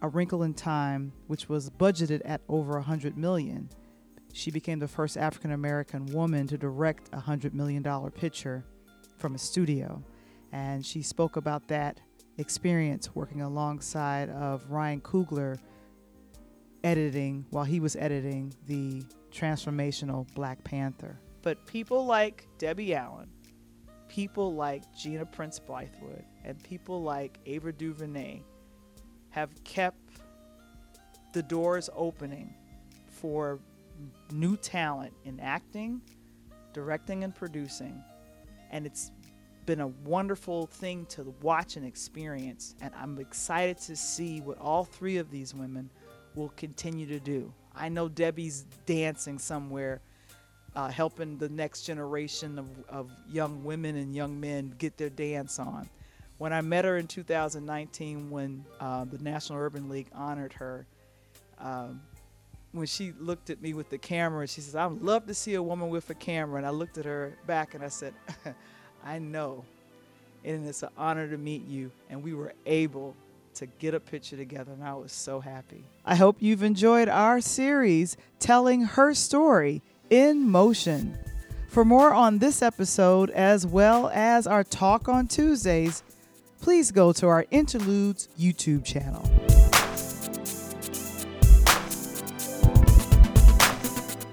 a 0.00 0.08
Wrinkle 0.08 0.44
in 0.44 0.54
Time, 0.54 1.12
which 1.26 1.48
was 1.48 1.70
budgeted 1.70 2.22
at 2.24 2.42
over 2.48 2.74
100 2.74 3.16
million. 3.16 3.68
She 4.32 4.52
became 4.52 4.78
the 4.78 4.86
first 4.86 5.16
African 5.16 5.50
American 5.50 6.06
woman 6.06 6.46
to 6.46 6.58
direct 6.58 7.08
a 7.12 7.18
$100 7.18 7.54
million 7.54 7.82
picture 8.12 8.64
from 9.16 9.34
a 9.34 9.38
studio. 9.38 10.04
And 10.52 10.86
she 10.86 11.02
spoke 11.02 11.36
about 11.36 11.66
that 11.68 12.00
experience 12.38 13.14
working 13.14 13.42
alongside 13.42 14.30
of 14.30 14.70
Ryan 14.70 15.00
Coogler 15.00 15.58
editing 16.84 17.44
while 17.50 17.64
he 17.64 17.80
was 17.80 17.96
editing 17.96 18.54
the 18.66 19.02
transformational 19.30 20.32
Black 20.34 20.62
Panther. 20.64 21.18
But 21.42 21.66
people 21.66 22.06
like 22.06 22.46
Debbie 22.58 22.94
Allen, 22.94 23.28
people 24.08 24.54
like 24.54 24.82
Gina 24.96 25.26
Prince 25.26 25.60
Bythewood, 25.60 26.24
and 26.44 26.62
people 26.62 27.02
like 27.02 27.38
Ava 27.46 27.72
DuVernay 27.72 28.42
have 29.30 29.50
kept 29.64 30.20
the 31.32 31.42
doors 31.42 31.90
opening 31.94 32.54
for 33.06 33.58
new 34.32 34.56
talent 34.56 35.12
in 35.24 35.40
acting, 35.40 36.00
directing, 36.72 37.24
and 37.24 37.34
producing. 37.34 38.02
And 38.70 38.86
it's 38.86 39.10
been 39.68 39.80
a 39.80 39.86
wonderful 39.86 40.66
thing 40.66 41.04
to 41.06 41.34
watch 41.42 41.76
and 41.76 41.84
experience. 41.84 42.74
And 42.80 42.90
I'm 42.94 43.18
excited 43.18 43.76
to 43.82 43.96
see 43.96 44.40
what 44.40 44.58
all 44.58 44.82
three 44.82 45.18
of 45.18 45.30
these 45.30 45.54
women 45.54 45.90
will 46.34 46.48
continue 46.56 47.06
to 47.06 47.20
do. 47.20 47.52
I 47.76 47.90
know 47.90 48.08
Debbie's 48.08 48.64
dancing 48.86 49.38
somewhere, 49.38 50.00
uh, 50.74 50.88
helping 50.88 51.36
the 51.36 51.50
next 51.50 51.82
generation 51.82 52.58
of, 52.58 52.68
of 52.88 53.10
young 53.30 53.62
women 53.62 53.96
and 53.96 54.16
young 54.16 54.40
men 54.40 54.74
get 54.78 54.96
their 54.96 55.10
dance 55.10 55.58
on 55.58 55.86
when 56.38 56.52
I 56.52 56.60
met 56.60 56.84
her 56.84 56.96
in 56.96 57.06
2019, 57.06 58.30
when 58.30 58.64
uh, 58.80 59.04
the 59.04 59.18
National 59.18 59.58
Urban 59.58 59.88
League 59.88 60.08
honored 60.14 60.52
her, 60.54 60.86
um, 61.58 62.00
when 62.70 62.86
she 62.86 63.12
looked 63.18 63.50
at 63.50 63.60
me 63.60 63.74
with 63.74 63.90
the 63.90 63.98
camera, 63.98 64.46
she 64.46 64.60
says, 64.60 64.76
"I'd 64.76 64.92
love 65.02 65.26
to 65.26 65.34
see 65.34 65.54
a 65.54 65.62
woman 65.62 65.88
with 65.88 66.08
a 66.10 66.14
camera." 66.14 66.58
And 66.58 66.66
I 66.66 66.70
looked 66.70 66.96
at 66.96 67.04
her 67.04 67.36
back 67.46 67.74
and 67.74 67.82
I 67.82 67.88
said, 67.88 68.14
"I 69.04 69.18
know, 69.18 69.64
and 70.44 70.66
it's 70.66 70.82
an 70.82 70.90
honor 70.96 71.28
to 71.28 71.36
meet 71.36 71.66
you." 71.66 71.90
And 72.10 72.22
we 72.22 72.34
were 72.34 72.52
able 72.66 73.14
to 73.54 73.66
get 73.66 73.94
a 73.94 74.00
picture 74.00 74.36
together, 74.36 74.72
and 74.72 74.84
I 74.84 74.94
was 74.94 75.12
so 75.12 75.40
happy. 75.40 75.82
I 76.04 76.14
hope 76.14 76.36
you've 76.40 76.62
enjoyed 76.62 77.08
our 77.08 77.40
series 77.40 78.16
telling 78.38 78.82
her 78.82 79.14
story 79.14 79.82
in 80.10 80.48
motion. 80.48 81.18
For 81.68 81.84
more 81.84 82.12
on 82.14 82.38
this 82.38 82.62
episode, 82.62 83.30
as 83.30 83.66
well 83.66 84.10
as 84.14 84.46
our 84.46 84.64
talk 84.64 85.08
on 85.08 85.26
Tuesdays, 85.26 86.02
please 86.60 86.90
go 86.92 87.12
to 87.12 87.26
our 87.26 87.46
Interludes 87.50 88.28
YouTube 88.38 88.84
channel. 88.84 89.28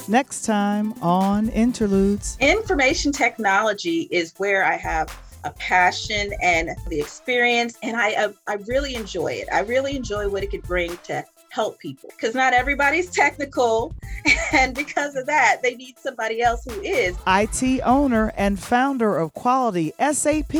Next 0.07 0.45
time 0.45 0.93
on 1.01 1.49
Interludes. 1.49 2.37
Information 2.39 3.11
technology 3.11 4.07
is 4.11 4.33
where 4.37 4.63
I 4.63 4.75
have 4.75 5.09
a 5.43 5.49
passion 5.51 6.31
and 6.41 6.69
the 6.89 6.99
experience, 6.99 7.77
and 7.81 7.97
I, 7.97 8.25
I, 8.25 8.33
I 8.47 8.53
really 8.67 8.95
enjoy 8.95 9.33
it. 9.33 9.47
I 9.51 9.61
really 9.61 9.95
enjoy 9.95 10.29
what 10.29 10.43
it 10.43 10.51
could 10.51 10.63
bring 10.63 10.95
to 11.05 11.25
help 11.49 11.79
people 11.79 12.09
because 12.15 12.35
not 12.35 12.53
everybody's 12.53 13.09
technical. 13.09 13.93
And 14.51 14.73
because 14.73 15.15
of 15.15 15.27
that, 15.27 15.57
they 15.61 15.75
need 15.75 15.99
somebody 15.99 16.41
else 16.41 16.63
who 16.65 16.81
is. 16.81 17.15
IT 17.27 17.81
owner 17.83 18.31
and 18.35 18.59
founder 18.59 19.17
of 19.17 19.33
Quality 19.33 19.93
SAP 19.99 20.55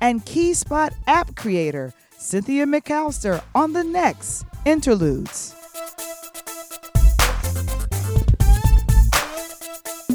and 0.00 0.24
KeySpot 0.24 0.92
app 1.06 1.36
creator, 1.36 1.92
Cynthia 2.18 2.66
McAllister, 2.66 3.42
on 3.54 3.72
the 3.72 3.84
next 3.84 4.46
Interludes. 4.64 5.54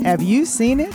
Have 0.03 0.21
you 0.21 0.45
seen 0.45 0.79
it? 0.79 0.93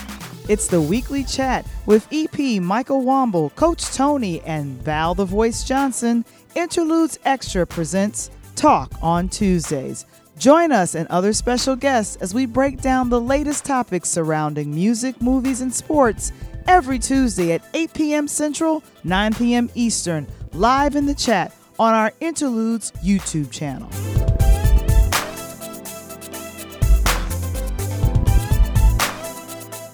It's 0.48 0.66
the 0.66 0.80
weekly 0.80 1.24
chat 1.24 1.66
with 1.86 2.08
EP 2.12 2.60
Michael 2.62 3.02
Womble, 3.02 3.54
Coach 3.54 3.84
Tony, 3.94 4.40
and 4.42 4.80
Val 4.82 5.14
the 5.14 5.24
Voice 5.24 5.64
Johnson. 5.64 6.24
Interludes 6.54 7.18
Extra 7.24 7.66
presents 7.66 8.30
Talk 8.56 8.92
on 9.02 9.28
Tuesdays. 9.28 10.06
Join 10.38 10.72
us 10.72 10.94
and 10.94 11.06
other 11.08 11.32
special 11.32 11.76
guests 11.76 12.16
as 12.16 12.34
we 12.34 12.46
break 12.46 12.80
down 12.80 13.08
the 13.08 13.20
latest 13.20 13.64
topics 13.64 14.08
surrounding 14.08 14.74
music, 14.74 15.20
movies, 15.20 15.60
and 15.60 15.72
sports 15.72 16.32
every 16.66 16.98
Tuesday 16.98 17.52
at 17.52 17.64
8 17.74 17.92
p.m. 17.94 18.28
Central, 18.28 18.82
9 19.04 19.34
p.m. 19.34 19.70
Eastern, 19.74 20.26
live 20.52 20.96
in 20.96 21.06
the 21.06 21.14
chat 21.14 21.54
on 21.78 21.94
our 21.94 22.12
Interludes 22.20 22.92
YouTube 23.02 23.50
channel. 23.50 23.90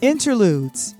Interludes. 0.03 0.94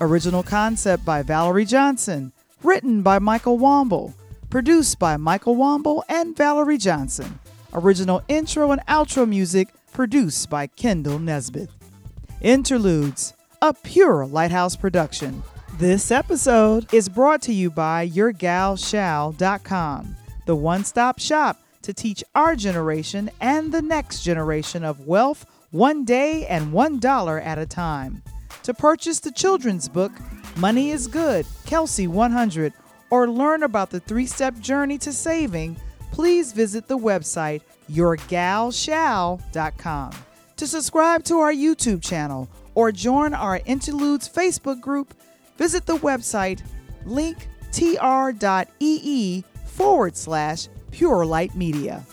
Original 0.00 0.42
concept 0.42 1.04
by 1.04 1.22
Valerie 1.22 1.66
Johnson. 1.66 2.32
Written 2.62 3.02
by 3.02 3.18
Michael 3.18 3.58
Womble. 3.58 4.14
Produced 4.48 4.98
by 4.98 5.18
Michael 5.18 5.56
Womble 5.56 6.02
and 6.08 6.34
Valerie 6.34 6.78
Johnson. 6.78 7.38
Original 7.74 8.22
intro 8.26 8.72
and 8.72 8.80
outro 8.86 9.28
music 9.28 9.68
produced 9.92 10.48
by 10.48 10.66
Kendall 10.66 11.18
Nesbitt. 11.18 11.68
Interludes. 12.40 13.34
A 13.60 13.74
pure 13.74 14.24
Lighthouse 14.24 14.76
production. 14.76 15.42
This 15.76 16.10
episode 16.10 16.90
is 16.94 17.10
brought 17.10 17.42
to 17.42 17.52
you 17.52 17.70
by 17.70 18.08
YourGalShall.com, 18.08 20.16
the 20.46 20.56
one 20.56 20.84
stop 20.84 21.18
shop 21.18 21.60
to 21.82 21.92
teach 21.92 22.24
our 22.34 22.56
generation 22.56 23.30
and 23.42 23.72
the 23.72 23.82
next 23.82 24.22
generation 24.22 24.84
of 24.84 25.06
wealth 25.06 25.44
one 25.70 26.06
day 26.06 26.46
and 26.46 26.72
one 26.72 26.98
dollar 26.98 27.38
at 27.40 27.58
a 27.58 27.66
time. 27.66 28.22
To 28.68 28.74
purchase 28.74 29.18
the 29.18 29.32
children's 29.32 29.88
book, 29.88 30.12
Money 30.58 30.90
is 30.90 31.06
Good, 31.06 31.46
Kelsey 31.64 32.06
100, 32.06 32.74
or 33.08 33.26
learn 33.26 33.62
about 33.62 33.88
the 33.88 33.98
three 33.98 34.26
step 34.26 34.58
journey 34.58 34.98
to 34.98 35.10
saving, 35.10 35.78
please 36.12 36.52
visit 36.52 36.86
the 36.86 36.98
website 36.98 37.62
yourgalshall.com. 37.90 40.12
To 40.58 40.66
subscribe 40.66 41.24
to 41.24 41.38
our 41.38 41.50
YouTube 41.50 42.02
channel 42.02 42.46
or 42.74 42.92
join 42.92 43.32
our 43.32 43.62
Interludes 43.64 44.28
Facebook 44.28 44.82
group, 44.82 45.14
visit 45.56 45.86
the 45.86 45.96
website 45.96 46.60
linktr.ee 47.06 47.44
forward 49.64 50.14
slash 50.14 50.68
Pure 50.90 51.24
Light 51.24 51.54
Media. 51.54 52.04